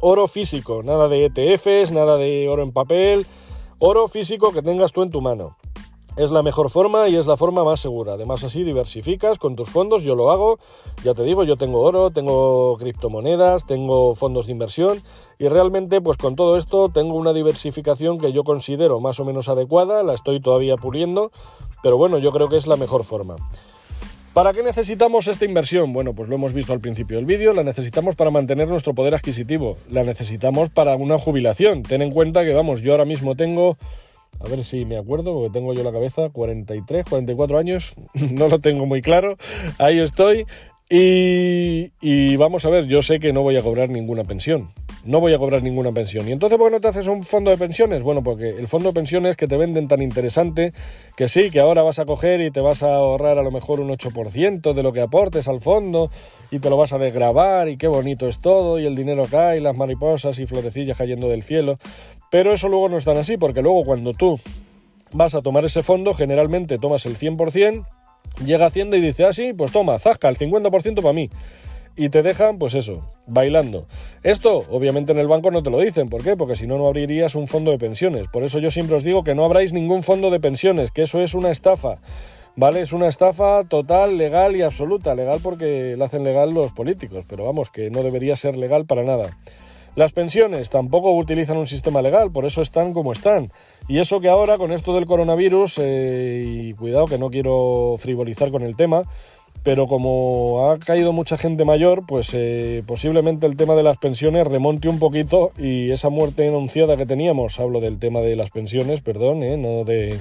oro 0.00 0.26
físico, 0.26 0.82
nada 0.82 1.08
de 1.08 1.26
ETFs, 1.26 1.92
nada 1.92 2.16
de 2.16 2.48
oro 2.48 2.62
en 2.62 2.72
papel, 2.72 3.26
oro 3.78 4.08
físico 4.08 4.52
que 4.52 4.62
tengas 4.62 4.92
tú 4.92 5.02
en 5.02 5.10
tu 5.10 5.20
mano. 5.20 5.56
Es 6.16 6.30
la 6.30 6.42
mejor 6.42 6.70
forma 6.70 7.08
y 7.08 7.16
es 7.16 7.26
la 7.26 7.36
forma 7.36 7.64
más 7.64 7.80
segura. 7.80 8.12
Además 8.12 8.44
así 8.44 8.62
diversificas 8.62 9.38
con 9.38 9.56
tus 9.56 9.68
fondos, 9.68 10.04
yo 10.04 10.14
lo 10.14 10.30
hago, 10.30 10.60
ya 11.02 11.12
te 11.12 11.24
digo, 11.24 11.42
yo 11.42 11.56
tengo 11.56 11.80
oro, 11.80 12.12
tengo 12.12 12.76
criptomonedas, 12.78 13.66
tengo 13.66 14.14
fondos 14.14 14.46
de 14.46 14.52
inversión 14.52 15.02
y 15.40 15.48
realmente 15.48 16.00
pues 16.00 16.16
con 16.16 16.36
todo 16.36 16.56
esto 16.56 16.88
tengo 16.88 17.14
una 17.14 17.32
diversificación 17.32 18.18
que 18.20 18.32
yo 18.32 18.44
considero 18.44 19.00
más 19.00 19.18
o 19.18 19.24
menos 19.24 19.48
adecuada, 19.48 20.04
la 20.04 20.14
estoy 20.14 20.40
todavía 20.40 20.76
puliendo, 20.76 21.32
pero 21.82 21.98
bueno, 21.98 22.18
yo 22.18 22.30
creo 22.30 22.48
que 22.48 22.58
es 22.58 22.68
la 22.68 22.76
mejor 22.76 23.02
forma. 23.02 23.34
¿Para 24.34 24.52
qué 24.52 24.64
necesitamos 24.64 25.28
esta 25.28 25.44
inversión? 25.44 25.92
Bueno, 25.92 26.12
pues 26.12 26.28
lo 26.28 26.34
hemos 26.34 26.52
visto 26.52 26.72
al 26.72 26.80
principio 26.80 27.16
del 27.16 27.24
vídeo, 27.24 27.52
la 27.52 27.62
necesitamos 27.62 28.16
para 28.16 28.32
mantener 28.32 28.68
nuestro 28.68 28.92
poder 28.92 29.14
adquisitivo, 29.14 29.76
la 29.90 30.02
necesitamos 30.02 30.70
para 30.70 30.96
una 30.96 31.20
jubilación. 31.20 31.84
Ten 31.84 32.02
en 32.02 32.10
cuenta 32.10 32.44
que, 32.44 32.52
vamos, 32.52 32.82
yo 32.82 32.92
ahora 32.92 33.04
mismo 33.04 33.36
tengo 33.36 33.76
a 34.44 34.48
ver 34.48 34.64
si 34.64 34.84
me 34.84 34.98
acuerdo, 34.98 35.32
porque 35.32 35.50
tengo 35.50 35.72
yo 35.72 35.82
la 35.82 35.92
cabeza 35.92 36.28
43, 36.30 37.06
44 37.08 37.58
años, 37.58 37.94
no 38.32 38.48
lo 38.48 38.58
tengo 38.60 38.86
muy 38.86 39.02
claro, 39.02 39.36
ahí 39.78 40.00
estoy. 40.00 40.46
Y, 40.90 42.36
vamos 42.36 42.64
a 42.66 42.70
ver, 42.70 42.86
yo 42.86 43.00
sé 43.00 43.18
que 43.18 43.32
no 43.32 43.42
voy 43.42 43.56
a 43.56 43.62
cobrar 43.62 43.88
ninguna 43.88 44.22
pensión. 44.24 44.70
No 45.04 45.20
voy 45.20 45.34
a 45.34 45.38
cobrar 45.38 45.62
ninguna 45.62 45.92
pensión. 45.92 46.28
¿Y 46.28 46.32
entonces 46.32 46.58
por 46.58 46.68
qué 46.68 46.76
no 46.76 46.80
te 46.80 46.88
haces 46.88 47.06
un 47.06 47.24
fondo 47.24 47.50
de 47.50 47.56
pensiones? 47.56 48.02
Bueno, 48.02 48.22
porque 48.22 48.50
el 48.50 48.68
fondo 48.68 48.88
de 48.88 48.94
pensiones 48.94 49.36
que 49.36 49.46
te 49.46 49.56
venden 49.56 49.88
tan 49.88 50.02
interesante, 50.02 50.72
que 51.16 51.28
sí, 51.28 51.50
que 51.50 51.60
ahora 51.60 51.82
vas 51.82 51.98
a 51.98 52.04
coger 52.04 52.40
y 52.40 52.50
te 52.50 52.60
vas 52.60 52.82
a 52.82 52.96
ahorrar 52.96 53.38
a 53.38 53.42
lo 53.42 53.50
mejor 53.50 53.80
un 53.80 53.90
8% 53.90 54.72
de 54.72 54.82
lo 54.82 54.92
que 54.92 55.00
aportes 55.00 55.48
al 55.48 55.60
fondo 55.60 56.10
y 56.50 56.58
te 56.58 56.70
lo 56.70 56.76
vas 56.76 56.92
a 56.92 56.98
desgrabar 56.98 57.68
y 57.68 57.76
qué 57.76 57.86
bonito 57.86 58.28
es 58.28 58.40
todo 58.40 58.78
y 58.78 58.86
el 58.86 58.94
dinero 58.94 59.26
cae, 59.30 59.58
y 59.58 59.60
las 59.60 59.76
mariposas 59.76 60.38
y 60.38 60.46
florecillas 60.46 60.96
cayendo 60.96 61.28
del 61.28 61.42
cielo. 61.42 61.78
Pero 62.30 62.52
eso 62.52 62.68
luego 62.68 62.88
no 62.88 62.96
es 62.98 63.04
tan 63.04 63.16
así, 63.16 63.36
porque 63.36 63.62
luego 63.62 63.84
cuando 63.84 64.12
tú 64.12 64.38
vas 65.12 65.34
a 65.34 65.42
tomar 65.42 65.64
ese 65.64 65.82
fondo, 65.82 66.14
generalmente 66.14 66.78
tomas 66.78 67.06
el 67.06 67.16
100%, 67.16 67.86
llega 68.44 68.66
Hacienda 68.66 68.96
y 68.96 69.00
dice, 69.00 69.24
ah, 69.24 69.32
sí, 69.32 69.52
pues 69.52 69.72
toma, 69.72 69.98
zasca, 69.98 70.28
el 70.28 70.36
50% 70.36 71.02
para 71.02 71.12
mí. 71.12 71.30
Y 71.96 72.08
te 72.08 72.22
dejan, 72.22 72.58
pues 72.58 72.74
eso, 72.74 73.02
bailando. 73.26 73.86
Esto, 74.24 74.64
obviamente, 74.68 75.12
en 75.12 75.18
el 75.18 75.28
banco 75.28 75.52
no 75.52 75.62
te 75.62 75.70
lo 75.70 75.78
dicen. 75.78 76.08
¿Por 76.08 76.24
qué? 76.24 76.36
Porque 76.36 76.56
si 76.56 76.66
no, 76.66 76.76
no 76.76 76.88
abrirías 76.88 77.36
un 77.36 77.46
fondo 77.46 77.70
de 77.70 77.78
pensiones. 77.78 78.26
Por 78.26 78.42
eso 78.42 78.58
yo 78.58 78.72
siempre 78.72 78.96
os 78.96 79.04
digo 79.04 79.22
que 79.22 79.36
no 79.36 79.44
abráis 79.44 79.72
ningún 79.72 80.02
fondo 80.02 80.30
de 80.30 80.40
pensiones, 80.40 80.90
que 80.90 81.02
eso 81.02 81.20
es 81.20 81.34
una 81.34 81.50
estafa. 81.50 82.00
¿Vale? 82.56 82.80
Es 82.80 82.92
una 82.92 83.08
estafa 83.08 83.62
total, 83.64 84.18
legal 84.18 84.56
y 84.56 84.62
absoluta. 84.62 85.14
Legal 85.14 85.38
porque 85.42 85.94
la 85.96 86.06
hacen 86.06 86.24
legal 86.24 86.50
los 86.50 86.72
políticos, 86.72 87.24
pero 87.28 87.44
vamos, 87.44 87.70
que 87.70 87.90
no 87.90 88.02
debería 88.02 88.34
ser 88.34 88.56
legal 88.56 88.86
para 88.86 89.04
nada. 89.04 89.36
Las 89.96 90.12
pensiones 90.12 90.70
tampoco 90.70 91.14
utilizan 91.14 91.56
un 91.56 91.68
sistema 91.68 92.02
legal, 92.02 92.32
por 92.32 92.44
eso 92.46 92.62
están 92.62 92.92
como 92.92 93.12
están. 93.12 93.52
Y 93.86 93.98
eso 93.98 94.20
que 94.20 94.28
ahora 94.28 94.58
con 94.58 94.72
esto 94.72 94.94
del 94.94 95.06
coronavirus, 95.06 95.78
eh, 95.80 96.44
y 96.46 96.72
cuidado 96.74 97.06
que 97.06 97.18
no 97.18 97.30
quiero 97.30 97.94
frivolizar 97.98 98.50
con 98.50 98.62
el 98.62 98.74
tema, 98.74 99.04
pero 99.62 99.86
como 99.86 100.68
ha 100.68 100.78
caído 100.78 101.12
mucha 101.12 101.38
gente 101.38 101.64
mayor, 101.64 102.04
pues 102.06 102.32
eh, 102.34 102.82
posiblemente 102.86 103.46
el 103.46 103.56
tema 103.56 103.74
de 103.74 103.84
las 103.84 103.96
pensiones 103.98 104.46
remonte 104.46 104.88
un 104.88 104.98
poquito 104.98 105.52
y 105.56 105.90
esa 105.92 106.08
muerte 106.08 106.48
anunciada 106.48 106.96
que 106.96 107.06
teníamos, 107.06 107.60
hablo 107.60 107.80
del 107.80 107.98
tema 107.98 108.20
de 108.20 108.34
las 108.34 108.50
pensiones, 108.50 109.00
perdón, 109.00 109.42
eh, 109.42 109.56
no 109.56 109.84
de... 109.84 110.20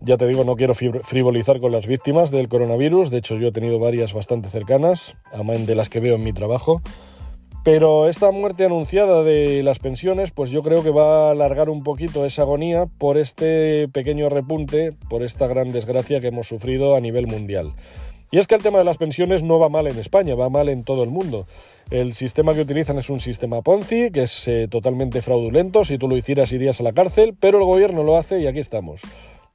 Ya 0.00 0.18
te 0.18 0.26
digo, 0.26 0.44
no 0.44 0.56
quiero 0.56 0.74
frivolizar 0.74 1.58
con 1.58 1.72
las 1.72 1.86
víctimas 1.86 2.30
del 2.30 2.48
coronavirus, 2.48 3.10
de 3.10 3.16
hecho 3.16 3.36
yo 3.36 3.48
he 3.48 3.52
tenido 3.52 3.78
varias 3.78 4.12
bastante 4.12 4.50
cercanas, 4.50 5.16
amén 5.32 5.64
de 5.64 5.74
las 5.74 5.88
que 5.88 6.00
veo 6.00 6.16
en 6.16 6.22
mi 6.22 6.34
trabajo. 6.34 6.82
Pero 7.66 8.08
esta 8.08 8.30
muerte 8.30 8.64
anunciada 8.64 9.24
de 9.24 9.64
las 9.64 9.80
pensiones, 9.80 10.30
pues 10.30 10.50
yo 10.50 10.62
creo 10.62 10.84
que 10.84 10.90
va 10.90 11.26
a 11.26 11.30
alargar 11.32 11.68
un 11.68 11.82
poquito 11.82 12.24
esa 12.24 12.42
agonía 12.42 12.86
por 12.86 13.18
este 13.18 13.88
pequeño 13.88 14.28
repunte, 14.28 14.92
por 15.10 15.24
esta 15.24 15.48
gran 15.48 15.72
desgracia 15.72 16.20
que 16.20 16.28
hemos 16.28 16.46
sufrido 16.46 16.94
a 16.94 17.00
nivel 17.00 17.26
mundial. 17.26 17.72
Y 18.30 18.38
es 18.38 18.46
que 18.46 18.54
el 18.54 18.62
tema 18.62 18.78
de 18.78 18.84
las 18.84 18.98
pensiones 18.98 19.42
no 19.42 19.58
va 19.58 19.68
mal 19.68 19.88
en 19.88 19.98
España, 19.98 20.36
va 20.36 20.48
mal 20.48 20.68
en 20.68 20.84
todo 20.84 21.02
el 21.02 21.10
mundo. 21.10 21.48
El 21.90 22.14
sistema 22.14 22.54
que 22.54 22.60
utilizan 22.60 22.98
es 22.98 23.10
un 23.10 23.18
sistema 23.18 23.62
Ponzi, 23.62 24.12
que 24.12 24.22
es 24.22 24.46
eh, 24.46 24.68
totalmente 24.70 25.20
fraudulento. 25.20 25.84
Si 25.84 25.98
tú 25.98 26.06
lo 26.06 26.16
hicieras 26.16 26.52
irías 26.52 26.78
a 26.78 26.84
la 26.84 26.92
cárcel, 26.92 27.34
pero 27.40 27.58
el 27.58 27.64
gobierno 27.64 28.04
lo 28.04 28.16
hace 28.16 28.38
y 28.38 28.46
aquí 28.46 28.60
estamos. 28.60 29.00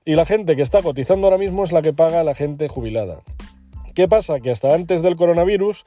Y 0.03 0.15
la 0.15 0.25
gente 0.25 0.57
que 0.57 0.63
está 0.63 0.81
cotizando 0.81 1.27
ahora 1.27 1.37
mismo 1.37 1.63
es 1.63 1.71
la 1.71 1.81
que 1.81 1.93
paga 1.93 2.19
a 2.19 2.25
la 2.25 2.35
gente 2.35 2.67
jubilada. 2.67 3.21
¿Qué 3.95 4.09
pasa? 4.09 4.41
Que 4.41 4.51
hasta 4.51 4.73
antes 4.73 5.01
del 5.01 5.15
coronavirus 5.15 5.85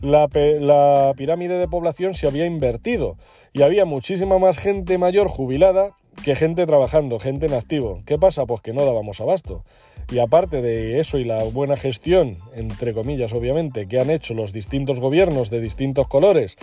la, 0.00 1.12
pirámide 1.16 1.58
de 1.58 1.68
población 1.68 2.14
se 2.14 2.26
había 2.26 2.46
invertido 2.46 3.16
y 3.52 3.62
había 3.62 3.84
muchísima 3.84 4.38
más 4.38 4.58
gente 4.58 4.98
mayor 4.98 5.28
jubilada 5.28 5.92
que 6.24 6.34
gente 6.34 6.66
trabajando, 6.66 7.18
gente 7.18 7.46
en 7.46 7.54
activo. 7.54 7.98
¿Qué 8.06 8.18
pasa? 8.18 8.46
Pues 8.46 8.60
que 8.60 8.72
no 8.72 8.84
dábamos 8.84 9.20
abasto. 9.20 9.64
Y 10.10 10.18
aparte 10.18 10.62
de 10.62 11.00
eso 11.00 11.18
y 11.18 11.24
la 11.24 11.42
buena 11.44 11.76
gestión, 11.76 12.38
entre 12.54 12.94
comillas 12.94 13.32
obviamente, 13.32 13.86
que 13.86 14.00
han 14.00 14.10
hecho 14.10 14.34
los 14.34 14.52
distintos 14.52 15.00
gobiernos 15.00 15.50
de 15.50 15.60
distintos 15.60 16.08
colores 16.08 16.56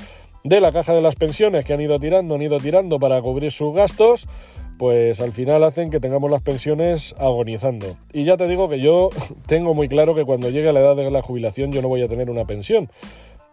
de 0.44 0.60
la 0.60 0.72
caja 0.72 0.94
de 0.94 1.02
las 1.02 1.16
pensiones 1.16 1.66
que 1.66 1.74
han 1.74 1.82
ido 1.82 2.00
tirando, 2.00 2.36
han 2.36 2.42
ido 2.42 2.58
tirando 2.58 3.00
para 3.00 3.22
cubrir 3.22 3.52
sus 3.52 3.74
gastos, 3.74 4.28
pues 4.78 5.22
al 5.22 5.32
final 5.32 5.64
hacen 5.64 5.90
que 5.90 6.00
tengamos 6.00 6.30
las 6.30 6.42
pensiones 6.42 7.16
agonizando. 7.18 7.96
Y 8.12 8.24
ya 8.24 8.38
te 8.38 8.48
digo 8.48 8.70
que 8.70 8.80
yo 8.80 9.10
tengo 9.48 9.74
muy 9.74 9.88
claro 9.88 10.16
que 10.16 10.26
cuando 10.26 10.50
llegue 10.50 10.74
la 10.74 10.80
edad 10.80 10.96
de 10.96 11.10
la 11.10 11.22
jubilación 11.22 11.72
yo 11.72 11.82
no 11.82 11.88
voy 11.88 12.02
a 12.02 12.08
tener 12.08 12.30
una 12.30 12.46
pensión. 12.46 12.90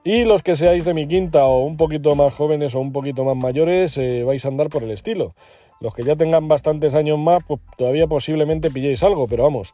Y 0.03 0.25
los 0.25 0.43
que 0.43 0.57
seáis 0.57 0.85
de 0.87 0.95
mi 0.95 1.07
quinta 1.07 1.45
o 1.45 1.61
un 1.61 1.77
poquito 1.77 2.15
más 2.15 2.35
jóvenes 2.35 2.75
o 2.75 2.81
un 2.81 2.93
poquito 2.93 3.25
más 3.25 3.37
mayores 3.37 3.99
eh, 3.99 4.23
vais 4.25 4.45
a 4.45 4.49
andar 4.49 4.71
por 4.71 4.83
el 4.83 4.91
estilo. 4.91 5.35
Los 5.81 5.95
que 5.95 6.05
ya 6.05 6.17
tengan 6.17 6.49
bastantes 6.49 6.95
años 6.95 7.19
más, 7.19 7.43
pues 7.47 7.61
todavía 7.77 8.07
posiblemente 8.07 8.71
pilléis 8.71 9.03
algo, 9.03 9.27
pero 9.27 9.43
vamos. 9.43 9.73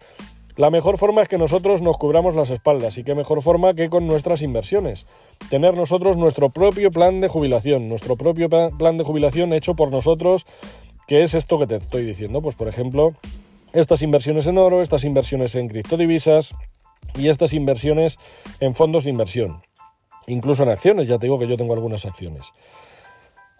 La 0.56 0.70
mejor 0.70 0.96
forma 0.96 1.20
es 1.20 1.28
que 1.28 1.36
nosotros 1.36 1.82
nos 1.82 1.98
cubramos 1.98 2.34
las 2.34 2.48
espaldas 2.48 2.96
y 2.96 3.04
qué 3.04 3.14
mejor 3.14 3.42
forma 3.42 3.74
que 3.74 3.90
con 3.90 4.06
nuestras 4.06 4.40
inversiones. 4.40 5.06
Tener 5.50 5.76
nosotros 5.76 6.16
nuestro 6.16 6.48
propio 6.48 6.90
plan 6.90 7.20
de 7.20 7.28
jubilación, 7.28 7.88
nuestro 7.88 8.16
propio 8.16 8.48
plan 8.48 8.96
de 8.96 9.04
jubilación 9.04 9.52
hecho 9.52 9.74
por 9.74 9.90
nosotros 9.90 10.46
¿Qué 11.06 11.22
es 11.22 11.34
esto 11.34 11.58
que 11.58 11.68
te 11.68 11.76
estoy 11.76 12.04
diciendo? 12.04 12.42
Pues 12.42 12.56
por 12.56 12.66
ejemplo, 12.66 13.14
estas 13.72 14.02
inversiones 14.02 14.46
en 14.48 14.58
oro, 14.58 14.82
estas 14.82 15.04
inversiones 15.04 15.54
en 15.54 15.68
criptodivisas 15.68 16.52
y 17.14 17.28
estas 17.28 17.52
inversiones 17.52 18.18
en 18.58 18.74
fondos 18.74 19.04
de 19.04 19.10
inversión. 19.10 19.60
Incluso 20.26 20.64
en 20.64 20.70
acciones, 20.70 21.06
ya 21.06 21.18
te 21.18 21.26
digo 21.26 21.38
que 21.38 21.46
yo 21.46 21.56
tengo 21.56 21.74
algunas 21.74 22.04
acciones. 22.06 22.52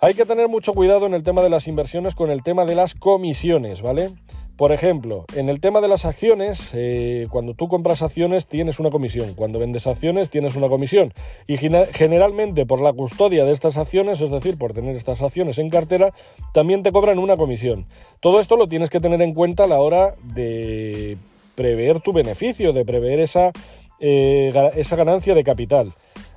Hay 0.01 0.15
que 0.15 0.27
tener 0.27 0.49
mucho 0.49 0.75
cuidado 0.75 1.07
en 1.07 1.15
el 1.15 1.23
tema 1.23 1.41
de 1.43 1.49
las 1.49 1.69
inversiones 1.69 2.17
con 2.17 2.31
el 2.31 2.43
tema 2.43 2.65
de 2.65 2.75
las 2.75 2.95
comisiones, 2.95 3.81
¿vale? 3.81 4.11
Por 4.57 4.73
ejemplo, 4.73 5.27
en 5.35 5.51
el 5.51 5.61
tema 5.61 5.83
de 5.83 5.89
las 5.89 6.07
acciones, 6.07 6.71
eh, 6.73 7.27
cuando 7.31 7.53
tú 7.53 7.69
compras 7.69 8.01
acciones 8.01 8.47
tienes 8.47 8.81
una 8.81 8.89
comisión, 8.89 9.35
cuando 9.35 9.59
vendes 9.59 9.87
acciones 9.87 10.31
tienes 10.31 10.57
una 10.57 10.69
comisión 10.69 11.13
y 11.47 11.59
generalmente 11.59 12.65
por 12.65 12.81
la 12.81 12.95
custodia 12.95 13.45
de 13.45 13.53
estas 13.53 13.77
acciones, 13.77 14.23
es 14.23 14.31
decir, 14.31 14.57
por 14.57 14.73
tener 14.73 14.97
estas 14.97 15.21
acciones 15.21 15.59
en 15.59 15.69
cartera, 15.69 16.15
también 16.55 16.83
te 16.83 16.91
cobran 16.91 17.19
una 17.19 17.37
comisión. 17.37 17.85
Todo 18.21 18.41
esto 18.41 18.57
lo 18.57 18.67
tienes 18.67 18.89
que 18.89 18.99
tener 18.99 19.21
en 19.21 19.35
cuenta 19.35 19.65
a 19.65 19.67
la 19.67 19.79
hora 19.79 20.15
de 20.23 21.19
prever 21.55 22.01
tu 22.01 22.15
beneficio, 22.15 22.73
de 22.73 22.87
prever 22.87 23.21
esa, 23.21 23.53
eh, 24.01 24.71
esa 24.75 24.97
ganancia 24.97 25.35
de 25.35 25.45
capital. 25.45 25.93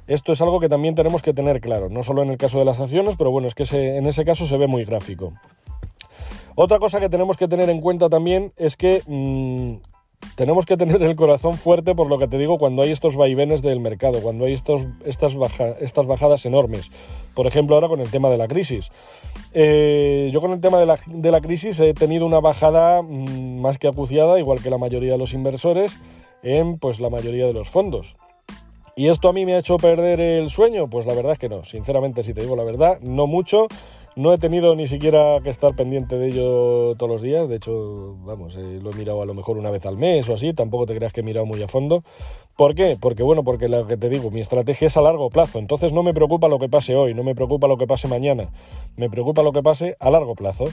Esto 0.08 0.34
es 0.34 0.42
algo 0.42 0.60
que 0.60 0.68
también 0.68 0.94
tenemos 0.94 1.22
que 1.22 1.34
tener 1.34 1.62
claro, 1.62 1.88
no 1.88 2.04
solo 2.04 2.24
en 2.24 2.32
el 2.32 2.38
caso 2.38 2.60
de 2.60 2.66
las 2.66 2.82
acciones, 2.82 3.16
pero 3.18 3.32
bueno, 3.32 3.48
es 3.48 3.56
que 3.56 3.64
en 3.96 4.08
ese 4.08 4.26
caso 4.26 4.46
se 4.46 4.58
ve 4.58 4.68
muy 4.68 4.84
gráfico. 4.84 5.32
Otra 6.62 6.78
cosa 6.78 7.00
que 7.00 7.08
tenemos 7.08 7.38
que 7.38 7.48
tener 7.48 7.70
en 7.70 7.80
cuenta 7.80 8.10
también 8.10 8.52
es 8.58 8.76
que 8.76 9.02
mm, 9.08 9.76
tenemos 10.36 10.66
que 10.66 10.76
tener 10.76 11.02
el 11.02 11.16
corazón 11.16 11.54
fuerte 11.54 11.96
por 11.96 12.10
lo 12.10 12.18
que 12.18 12.28
te 12.28 12.38
digo 12.38 12.58
cuando 12.58 12.82
hay 12.82 12.92
estos 12.92 13.16
vaivenes 13.16 13.62
del 13.62 13.80
mercado, 13.80 14.22
cuando 14.22 14.44
hay 14.44 14.52
estas, 14.52 14.82
estas 15.06 16.06
bajadas 16.06 16.46
enormes. 16.46 16.92
Por 17.34 17.48
ejemplo, 17.48 17.76
ahora 17.76 17.88
con 17.88 18.02
el 18.02 18.12
tema 18.12 18.30
de 18.30 18.38
la 18.38 18.50
crisis. 18.50 18.92
Eh, 19.54 20.32
yo 20.34 20.42
con 20.42 20.52
el 20.52 20.60
tema 20.60 20.80
de 20.80 20.86
la, 20.86 21.00
de 21.08 21.32
la, 21.32 21.40
crisis 21.40 21.80
he 21.80 21.94
tenido 21.94 22.26
una 22.26 22.42
bajada 22.42 23.04
mm, 23.04 23.62
más 23.62 23.78
que 23.78 23.88
acuciada, 23.88 24.38
igual 24.38 24.62
que 24.62 24.70
la 24.70 24.78
mayoría 24.78 25.14
de 25.14 25.18
los 25.18 25.34
inversores, 25.34 25.98
en 26.44 26.78
pues 26.78 27.00
la 27.00 27.10
mayoría 27.10 27.46
de 27.46 27.54
los 27.54 27.70
fondos. 27.70 28.18
¿Y 28.98 29.08
esto 29.08 29.30
a 29.30 29.34
mí 29.34 29.46
me 29.46 29.54
ha 29.54 29.60
hecho 29.60 29.78
perder 29.78 30.20
el 30.20 30.50
sueño? 30.50 30.90
Pues 30.90 31.06
la 31.06 31.14
verdad 31.14 31.32
es 31.32 31.40
que 31.40 31.48
no, 31.48 31.64
sinceramente 31.64 32.22
si 32.22 32.34
te 32.34 32.42
digo 32.42 32.58
la 32.58 32.66
verdad, 32.66 33.00
no 33.00 33.28
mucho. 33.28 33.70
No 34.20 34.34
he 34.34 34.38
tenido 34.38 34.76
ni 34.76 34.86
siquiera 34.86 35.40
que 35.42 35.50
estar 35.50 35.74
pendiente 35.78 36.18
de 36.18 36.28
ello 36.28 36.94
todos 36.98 37.10
los 37.10 37.22
días, 37.22 37.48
de 37.48 37.56
hecho, 37.56 38.18
vamos, 38.26 38.58
eh, 38.58 38.80
lo 38.84 38.92
he 38.92 38.96
mirado 38.96 39.22
a 39.22 39.26
lo 39.26 39.34
mejor 39.34 39.58
una 39.58 39.72
vez 39.72 39.86
al 39.86 39.96
mes 39.96 40.28
o 40.28 40.34
así, 40.34 40.54
tampoco 40.54 40.86
te 40.86 40.94
creas 40.94 41.14
que 41.14 41.22
he 41.22 41.24
mirado 41.24 41.46
muy 41.46 41.64
a 41.64 41.70
fondo. 41.70 42.04
¿Por 42.58 42.76
qué? 42.76 42.98
Porque 43.00 43.24
bueno, 43.24 43.46
porque 43.46 43.70
lo 43.70 43.88
que 43.88 43.96
te 43.96 44.10
digo, 44.10 44.30
mi 44.30 44.42
estrategia 44.42 44.88
es 44.88 44.98
a 44.98 45.02
largo 45.02 45.30
plazo, 45.30 45.58
entonces 45.58 45.94
no 45.94 46.04
me 46.04 46.14
preocupa 46.14 46.50
lo 46.50 46.60
que 46.60 46.68
pase 46.68 46.98
hoy, 46.98 47.14
no 47.14 47.24
me 47.24 47.34
preocupa 47.34 47.70
lo 47.70 47.78
que 47.78 47.88
pase 47.88 48.10
mañana, 48.10 48.50
me 48.98 49.10
preocupa 49.10 49.42
lo 49.42 49.54
que 49.54 49.64
pase 49.64 49.96
a 50.02 50.10
largo 50.10 50.36
plazo, 50.36 50.66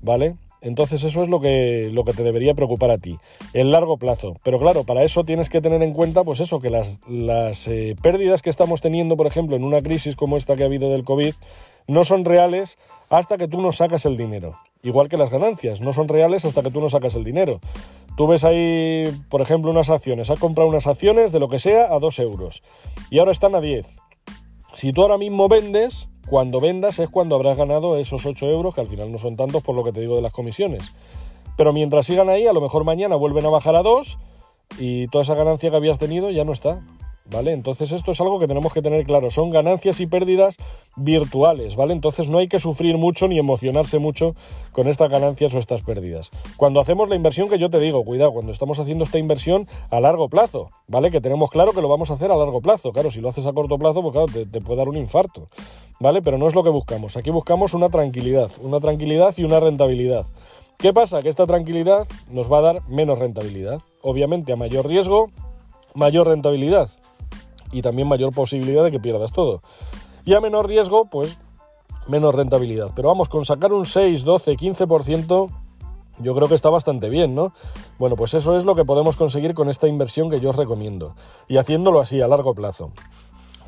¿vale? 0.00 0.36
Entonces 0.60 1.02
eso 1.02 1.24
es 1.24 1.28
lo 1.28 1.40
que, 1.40 1.90
lo 1.92 2.04
que 2.04 2.12
te 2.12 2.22
debería 2.22 2.54
preocupar 2.54 2.92
a 2.92 2.98
ti, 2.98 3.18
el 3.52 3.72
largo 3.72 3.96
plazo. 3.96 4.36
Pero 4.44 4.60
claro, 4.60 4.84
para 4.84 5.02
eso 5.02 5.24
tienes 5.24 5.48
que 5.48 5.60
tener 5.60 5.82
en 5.82 5.92
cuenta, 5.92 6.22
pues 6.22 6.38
eso, 6.38 6.60
que 6.60 6.70
las, 6.70 7.00
las 7.08 7.66
eh, 7.66 7.96
pérdidas 8.00 8.42
que 8.42 8.50
estamos 8.50 8.80
teniendo, 8.80 9.16
por 9.16 9.26
ejemplo, 9.26 9.56
en 9.56 9.64
una 9.64 9.82
crisis 9.82 10.14
como 10.14 10.36
esta 10.36 10.54
que 10.54 10.62
ha 10.62 10.66
habido 10.66 10.88
del 10.88 11.02
COVID, 11.02 11.34
no 11.88 12.04
son 12.04 12.24
reales 12.24 12.78
hasta 13.10 13.36
que 13.38 13.48
tú 13.48 13.60
no 13.60 13.72
sacas 13.72 14.06
el 14.06 14.16
dinero. 14.16 14.58
Igual 14.82 15.08
que 15.08 15.16
las 15.16 15.30
ganancias, 15.30 15.80
no 15.80 15.92
son 15.92 16.08
reales 16.08 16.44
hasta 16.44 16.62
que 16.62 16.70
tú 16.70 16.80
no 16.80 16.88
sacas 16.88 17.14
el 17.14 17.24
dinero. 17.24 17.60
Tú 18.16 18.26
ves 18.26 18.44
ahí, 18.44 19.04
por 19.28 19.40
ejemplo, 19.40 19.70
unas 19.70 19.90
acciones, 19.90 20.30
has 20.30 20.38
comprado 20.38 20.68
unas 20.68 20.86
acciones 20.86 21.30
de 21.30 21.38
lo 21.38 21.48
que 21.48 21.58
sea 21.58 21.94
a 21.94 21.98
2 21.98 22.18
euros 22.18 22.62
y 23.10 23.18
ahora 23.18 23.32
están 23.32 23.54
a 23.54 23.60
10. 23.60 23.98
Si 24.74 24.92
tú 24.92 25.02
ahora 25.02 25.18
mismo 25.18 25.48
vendes, 25.48 26.08
cuando 26.26 26.60
vendas 26.60 26.98
es 26.98 27.10
cuando 27.10 27.36
habrás 27.36 27.56
ganado 27.56 27.96
esos 27.96 28.26
8 28.26 28.46
euros, 28.46 28.74
que 28.74 28.80
al 28.80 28.86
final 28.86 29.12
no 29.12 29.18
son 29.18 29.36
tantos 29.36 29.62
por 29.62 29.76
lo 29.76 29.84
que 29.84 29.92
te 29.92 30.00
digo 30.00 30.16
de 30.16 30.22
las 30.22 30.32
comisiones. 30.32 30.94
Pero 31.56 31.72
mientras 31.72 32.06
sigan 32.06 32.28
ahí, 32.28 32.46
a 32.46 32.52
lo 32.52 32.60
mejor 32.60 32.84
mañana 32.84 33.16
vuelven 33.16 33.44
a 33.46 33.50
bajar 33.50 33.76
a 33.76 33.82
2 33.82 34.18
y 34.78 35.06
toda 35.08 35.22
esa 35.22 35.34
ganancia 35.34 35.70
que 35.70 35.76
habías 35.76 35.98
tenido 35.98 36.30
ya 36.30 36.44
no 36.44 36.52
está. 36.52 36.80
¿Vale? 37.30 37.52
Entonces 37.52 37.92
esto 37.92 38.10
es 38.10 38.20
algo 38.20 38.38
que 38.38 38.46
tenemos 38.46 38.72
que 38.72 38.82
tener 38.82 39.04
claro, 39.04 39.30
son 39.30 39.50
ganancias 39.50 40.00
y 40.00 40.06
pérdidas 40.06 40.56
virtuales, 40.96 41.76
¿vale? 41.76 41.92
Entonces 41.92 42.28
no 42.28 42.38
hay 42.38 42.48
que 42.48 42.58
sufrir 42.58 42.98
mucho 42.98 43.28
ni 43.28 43.38
emocionarse 43.38 43.98
mucho 43.98 44.34
con 44.72 44.88
estas 44.88 45.10
ganancias 45.10 45.54
o 45.54 45.58
estas 45.58 45.82
pérdidas. 45.82 46.30
Cuando 46.56 46.80
hacemos 46.80 47.08
la 47.08 47.16
inversión, 47.16 47.48
que 47.48 47.58
yo 47.58 47.70
te 47.70 47.80
digo, 47.80 48.04
cuidado, 48.04 48.32
cuando 48.32 48.52
estamos 48.52 48.78
haciendo 48.78 49.04
esta 49.04 49.18
inversión 49.18 49.68
a 49.90 50.00
largo 50.00 50.28
plazo, 50.28 50.70
¿vale? 50.88 51.10
Que 51.10 51.20
tenemos 51.20 51.50
claro 51.50 51.72
que 51.72 51.82
lo 51.82 51.88
vamos 51.88 52.10
a 52.10 52.14
hacer 52.14 52.30
a 52.30 52.36
largo 52.36 52.60
plazo, 52.60 52.92
claro, 52.92 53.10
si 53.10 53.20
lo 53.20 53.28
haces 53.28 53.46
a 53.46 53.52
corto 53.52 53.78
plazo, 53.78 54.02
pues 54.02 54.12
claro, 54.12 54.26
te, 54.26 54.60
puede 54.60 54.78
dar 54.78 54.88
un 54.88 54.96
infarto, 54.96 55.48
¿vale? 56.00 56.22
Pero 56.22 56.38
no 56.38 56.46
es 56.46 56.54
lo 56.54 56.62
que 56.62 56.70
buscamos, 56.70 57.16
aquí 57.16 57.30
buscamos 57.30 57.74
una 57.74 57.88
tranquilidad, 57.88 58.50
una 58.60 58.80
tranquilidad 58.80 59.34
y 59.36 59.44
una 59.44 59.60
rentabilidad. 59.60 60.26
¿Qué 60.78 60.92
pasa? 60.92 61.22
Que 61.22 61.28
esta 61.28 61.46
tranquilidad 61.46 62.08
nos 62.30 62.50
va 62.50 62.58
a 62.58 62.62
dar 62.62 62.88
menos 62.88 63.18
rentabilidad. 63.18 63.80
Obviamente 64.00 64.52
a 64.52 64.56
mayor 64.56 64.88
riesgo, 64.88 65.30
mayor 65.94 66.26
rentabilidad 66.26 66.90
y 67.72 67.82
también 67.82 68.06
mayor 68.06 68.32
posibilidad 68.32 68.84
de 68.84 68.90
que 68.90 69.00
pierdas 69.00 69.32
todo. 69.32 69.60
Y 70.24 70.34
a 70.34 70.40
menor 70.40 70.68
riesgo, 70.68 71.06
pues 71.06 71.36
menos 72.06 72.34
rentabilidad. 72.34 72.90
Pero 72.94 73.08
vamos, 73.08 73.28
con 73.28 73.44
sacar 73.44 73.72
un 73.72 73.86
6, 73.86 74.24
12, 74.24 74.56
15%, 74.56 75.50
yo 76.18 76.34
creo 76.34 76.48
que 76.48 76.54
está 76.54 76.70
bastante 76.70 77.08
bien, 77.08 77.34
¿no? 77.34 77.52
Bueno, 77.98 78.16
pues 78.16 78.34
eso 78.34 78.56
es 78.56 78.64
lo 78.64 78.74
que 78.74 78.84
podemos 78.84 79.16
conseguir 79.16 79.54
con 79.54 79.68
esta 79.68 79.88
inversión 79.88 80.30
que 80.30 80.40
yo 80.40 80.50
os 80.50 80.56
recomiendo. 80.56 81.14
Y 81.48 81.56
haciéndolo 81.56 82.00
así, 82.00 82.20
a 82.20 82.28
largo 82.28 82.54
plazo. 82.54 82.92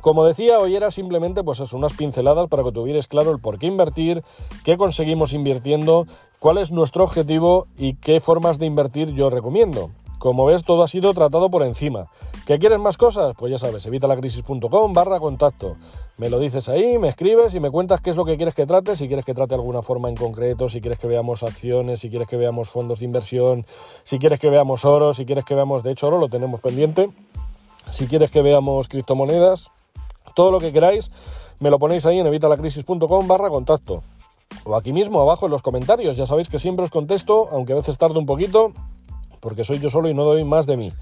Como 0.00 0.26
decía, 0.26 0.58
hoy 0.58 0.76
era 0.76 0.90
simplemente 0.90 1.42
pues 1.42 1.72
unas 1.72 1.94
pinceladas 1.94 2.48
para 2.48 2.62
que 2.62 2.72
tuvierais 2.72 3.08
claro 3.08 3.30
el 3.30 3.40
por 3.40 3.58
qué 3.58 3.66
invertir, 3.66 4.22
qué 4.62 4.76
conseguimos 4.76 5.32
invirtiendo, 5.32 6.06
cuál 6.38 6.58
es 6.58 6.72
nuestro 6.72 7.04
objetivo 7.04 7.66
y 7.78 7.94
qué 7.94 8.20
formas 8.20 8.58
de 8.58 8.66
invertir 8.66 9.14
yo 9.14 9.30
recomiendo. 9.30 9.90
Como 10.24 10.46
ves, 10.46 10.64
todo 10.64 10.82
ha 10.82 10.88
sido 10.88 11.12
tratado 11.12 11.50
por 11.50 11.62
encima. 11.64 12.06
¿Que 12.46 12.58
quieres 12.58 12.78
más 12.78 12.96
cosas? 12.96 13.36
Pues 13.36 13.50
ya 13.52 13.58
sabes, 13.58 13.84
evitalacrisis.com 13.84 14.94
barra 14.94 15.20
contacto. 15.20 15.76
Me 16.16 16.30
lo 16.30 16.38
dices 16.38 16.70
ahí, 16.70 16.96
me 16.96 17.08
escribes 17.08 17.54
y 17.54 17.60
me 17.60 17.70
cuentas 17.70 18.00
qué 18.00 18.08
es 18.08 18.16
lo 18.16 18.24
que 18.24 18.38
quieres 18.38 18.54
que 18.54 18.64
trate, 18.64 18.96
si 18.96 19.06
quieres 19.06 19.26
que 19.26 19.34
trate 19.34 19.54
alguna 19.54 19.82
forma 19.82 20.08
en 20.08 20.16
concreto, 20.16 20.70
si 20.70 20.80
quieres 20.80 20.98
que 20.98 21.08
veamos 21.08 21.42
acciones, 21.42 22.00
si 22.00 22.08
quieres 22.08 22.26
que 22.26 22.38
veamos 22.38 22.70
fondos 22.70 23.00
de 23.00 23.04
inversión, 23.04 23.66
si 24.02 24.18
quieres 24.18 24.40
que 24.40 24.48
veamos 24.48 24.86
oro, 24.86 25.12
si 25.12 25.26
quieres 25.26 25.44
que 25.44 25.54
veamos, 25.54 25.82
de 25.82 25.90
hecho 25.90 26.06
oro 26.06 26.16
lo 26.16 26.28
tenemos 26.28 26.62
pendiente, 26.62 27.10
si 27.90 28.06
quieres 28.06 28.30
que 28.30 28.40
veamos 28.40 28.88
criptomonedas, 28.88 29.72
todo 30.34 30.50
lo 30.50 30.58
que 30.58 30.72
queráis, 30.72 31.10
me 31.60 31.68
lo 31.68 31.78
ponéis 31.78 32.06
ahí 32.06 32.18
en 32.18 32.26
evitalacrisis.com 32.26 33.28
barra 33.28 33.50
contacto. 33.50 34.02
O 34.64 34.74
aquí 34.74 34.94
mismo, 34.94 35.20
abajo 35.20 35.44
en 35.44 35.52
los 35.52 35.60
comentarios, 35.60 36.16
ya 36.16 36.24
sabéis 36.24 36.48
que 36.48 36.58
siempre 36.58 36.84
os 36.84 36.90
contesto, 36.90 37.50
aunque 37.52 37.74
a 37.74 37.76
veces 37.76 37.98
tarde 37.98 38.18
un 38.18 38.24
poquito, 38.24 38.72
porque 39.44 39.62
soy 39.62 39.78
yo 39.78 39.90
solo 39.90 40.08
y 40.08 40.14
no 40.14 40.24
doy 40.24 40.42
más 40.42 40.66
de 40.66 40.78
mí. 40.78 40.92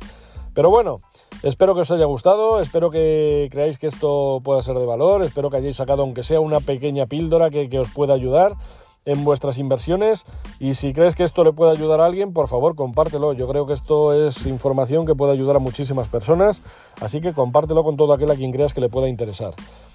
Pero 0.52 0.68
bueno, 0.68 1.00
espero 1.44 1.74
que 1.74 1.82
os 1.82 1.90
haya 1.92 2.04
gustado, 2.04 2.60
espero 2.60 2.90
que 2.90 3.48
creáis 3.50 3.78
que 3.78 3.86
esto 3.86 4.40
pueda 4.42 4.60
ser 4.60 4.76
de 4.76 4.84
valor, 4.84 5.22
espero 5.22 5.48
que 5.48 5.58
hayáis 5.58 5.76
sacado 5.76 6.02
aunque 6.02 6.24
sea 6.24 6.40
una 6.40 6.58
pequeña 6.58 7.06
píldora 7.06 7.50
que, 7.50 7.78
os 7.78 7.88
pueda 7.88 8.14
ayudar 8.14 8.54
en 9.04 9.24
vuestras 9.24 9.58
inversiones 9.58 10.26
y 10.60 10.74
si 10.74 10.92
crees 10.92 11.14
que 11.14 11.22
esto 11.24 11.42
le 11.42 11.52
puede 11.52 11.70
ayudar 11.70 12.00
a 12.00 12.04
alguien, 12.04 12.32
por 12.32 12.48
favor 12.48 12.74
compártelo. 12.74 13.32
Yo 13.32 13.48
creo 13.48 13.64
que 13.64 13.74
esto 13.74 14.12
es 14.12 14.44
información 14.44 15.06
que 15.06 15.14
puede 15.14 15.32
ayudar 15.32 15.56
a 15.56 15.60
muchísimas 15.60 16.08
personas, 16.08 16.62
así 17.00 17.20
que 17.20 17.32
compártelo 17.32 17.84
con 17.84 17.96
todo 17.96 18.12
aquel 18.12 18.30
a 18.32 18.34
quien 18.34 18.50
creas 18.50 18.74
que 18.74 18.80
le 18.80 18.88
pueda 18.88 19.08
interesar. 19.08 19.54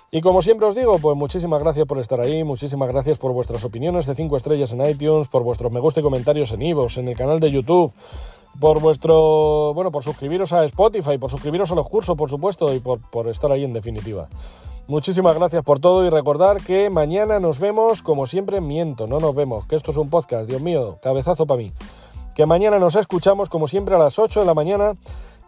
Y 0.10 0.22
como 0.22 0.42
siempre 0.42 0.66
os 0.66 0.74
digo, 0.74 1.00
pues 1.00 1.18
muchísimas 1.18 1.62
gracias 1.62 1.86
por 1.86 2.00
estar 2.00 2.22
ahí, 2.22 2.46
muchísimas 2.46 2.88
gracias 2.88 3.18
por 3.18 3.34
vuestras 3.34 3.66
opiniones 3.66 4.06
de 4.06 4.16
5 4.16 4.38
estrellas 4.38 4.72
en 4.72 4.86
iTunes, 4.86 5.28
por 5.28 5.44
vuestros 5.44 5.70
me 5.70 5.82
gusta 5.82 6.00
y 6.00 6.04
comentarios 6.04 6.54
en 6.54 6.62
iVoox, 6.62 6.98
en 6.98 7.10
el 7.10 7.18
canal 7.18 7.42
de 7.42 7.52
YouTube 7.52 7.92
por 8.60 8.80
vuestro, 8.80 9.74
bueno, 9.74 9.92
por 9.92 10.04
suscribiros 10.04 10.54
a 10.54 10.66
Spotify, 10.66 11.18
por 11.18 11.32
suscribiros 11.32 11.72
a 11.72 11.76
los 11.76 11.88
cursos, 11.88 12.18
por 12.18 12.30
supuesto, 12.30 12.74
y 12.74 12.80
por, 12.80 13.00
por 13.10 13.28
estar 13.28 13.52
ahí 13.52 13.64
en 13.64 13.74
definitiva. 13.74 14.28
Muchísimas 14.88 15.36
gracias 15.36 15.64
por 15.64 15.80
todo 15.80 16.06
y 16.06 16.10
recordar 16.10 16.62
que 16.62 16.90
mañana 16.90 17.42
nos 17.42 17.60
vemos, 17.60 18.02
como 18.02 18.26
siempre, 18.26 18.62
miento, 18.62 19.06
no 19.06 19.20
nos 19.20 19.36
vemos, 19.36 19.66
que 19.66 19.76
esto 19.76 19.92
es 19.92 19.98
un 19.98 20.10
podcast, 20.10 20.48
Dios 20.48 20.62
mío, 20.62 20.98
cabezazo 21.02 21.46
para 21.46 21.58
mí. 21.58 21.74
Que 22.36 22.46
mañana 22.46 22.80
nos 22.80 22.96
escuchamos, 22.96 23.50
como 23.50 23.68
siempre, 23.68 23.96
a 23.96 23.98
las 23.98 24.20
8 24.20 24.40
de 24.40 24.46
la 24.46 24.54
mañana. 24.54 24.94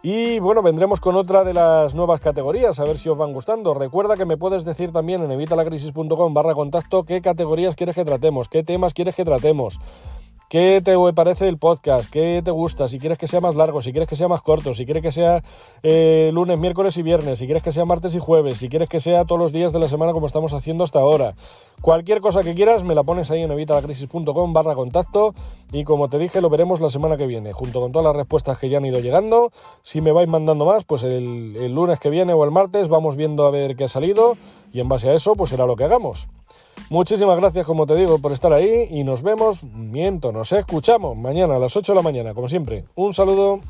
Y 0.02 0.40
bueno, 0.40 0.60
vendremos 0.60 0.98
con 0.98 1.14
otra 1.14 1.44
de 1.44 1.54
las 1.54 1.94
nuevas 1.94 2.20
categorías, 2.20 2.80
a 2.80 2.84
ver 2.84 2.98
si 2.98 3.08
os 3.08 3.16
van 3.16 3.32
gustando. 3.32 3.74
Recuerda 3.74 4.16
que 4.16 4.24
me 4.24 4.36
puedes 4.36 4.64
decir 4.64 4.92
también 4.92 5.22
en 5.22 5.30
evitalacrisis.com 5.30 6.34
barra 6.34 6.54
contacto 6.54 7.04
qué 7.04 7.22
categorías 7.22 7.76
quieres 7.76 7.96
que 7.96 8.04
tratemos, 8.04 8.48
qué 8.48 8.62
temas 8.62 8.92
quieres 8.92 9.14
que 9.14 9.24
tratemos. 9.24 9.78
¿Qué 10.50 10.80
te 10.80 10.96
parece 11.14 11.46
el 11.46 11.58
podcast? 11.58 12.10
¿Qué 12.10 12.42
te 12.44 12.50
gusta? 12.50 12.88
Si 12.88 12.98
quieres 12.98 13.18
que 13.18 13.28
sea 13.28 13.40
más 13.40 13.54
largo, 13.54 13.82
si 13.82 13.92
quieres 13.92 14.08
que 14.08 14.16
sea 14.16 14.26
más 14.26 14.42
corto, 14.42 14.74
si 14.74 14.84
quieres 14.84 15.00
que 15.00 15.12
sea 15.12 15.44
eh, 15.84 16.32
lunes, 16.34 16.58
miércoles 16.58 16.96
y 16.96 17.02
viernes, 17.02 17.38
si 17.38 17.44
quieres 17.44 17.62
que 17.62 17.70
sea 17.70 17.84
martes 17.84 18.16
y 18.16 18.18
jueves, 18.18 18.58
si 18.58 18.68
quieres 18.68 18.88
que 18.88 18.98
sea 18.98 19.24
todos 19.24 19.40
los 19.40 19.52
días 19.52 19.72
de 19.72 19.78
la 19.78 19.86
semana 19.86 20.12
como 20.12 20.26
estamos 20.26 20.52
haciendo 20.52 20.82
hasta 20.82 20.98
ahora. 20.98 21.36
Cualquier 21.82 22.20
cosa 22.20 22.42
que 22.42 22.56
quieras 22.56 22.82
me 22.82 22.96
la 22.96 23.04
pones 23.04 23.30
ahí 23.30 23.42
en 23.42 23.52
evitalacrisis.com 23.52 24.52
barra 24.52 24.74
contacto 24.74 25.36
y 25.70 25.84
como 25.84 26.08
te 26.08 26.18
dije 26.18 26.40
lo 26.40 26.50
veremos 26.50 26.80
la 26.80 26.90
semana 26.90 27.16
que 27.16 27.28
viene, 27.28 27.52
junto 27.52 27.80
con 27.80 27.92
todas 27.92 28.06
las 28.06 28.16
respuestas 28.16 28.58
que 28.58 28.68
ya 28.68 28.78
han 28.78 28.84
ido 28.84 28.98
llegando. 28.98 29.52
Si 29.82 30.00
me 30.00 30.10
vais 30.10 30.28
mandando 30.28 30.64
más, 30.64 30.82
pues 30.82 31.04
el, 31.04 31.54
el 31.58 31.72
lunes 31.72 32.00
que 32.00 32.10
viene 32.10 32.32
o 32.32 32.42
el 32.42 32.50
martes 32.50 32.88
vamos 32.88 33.14
viendo 33.14 33.46
a 33.46 33.52
ver 33.52 33.76
qué 33.76 33.84
ha 33.84 33.88
salido 33.88 34.36
y 34.72 34.80
en 34.80 34.88
base 34.88 35.10
a 35.10 35.14
eso 35.14 35.36
pues 35.36 35.50
será 35.50 35.64
lo 35.64 35.76
que 35.76 35.84
hagamos. 35.84 36.26
Muchísimas 36.90 37.38
gracias, 37.38 37.68
como 37.68 37.86
te 37.86 37.94
digo, 37.94 38.18
por 38.18 38.32
estar 38.32 38.52
ahí 38.52 38.88
y 38.90 39.04
nos 39.04 39.22
vemos, 39.22 39.62
miento, 39.62 40.32
nos 40.32 40.50
escuchamos 40.50 41.16
mañana 41.16 41.54
a 41.54 41.58
las 41.60 41.76
8 41.76 41.92
de 41.92 41.96
la 41.96 42.02
mañana, 42.02 42.34
como 42.34 42.48
siempre. 42.48 42.84
Un 42.96 43.14
saludo. 43.14 43.60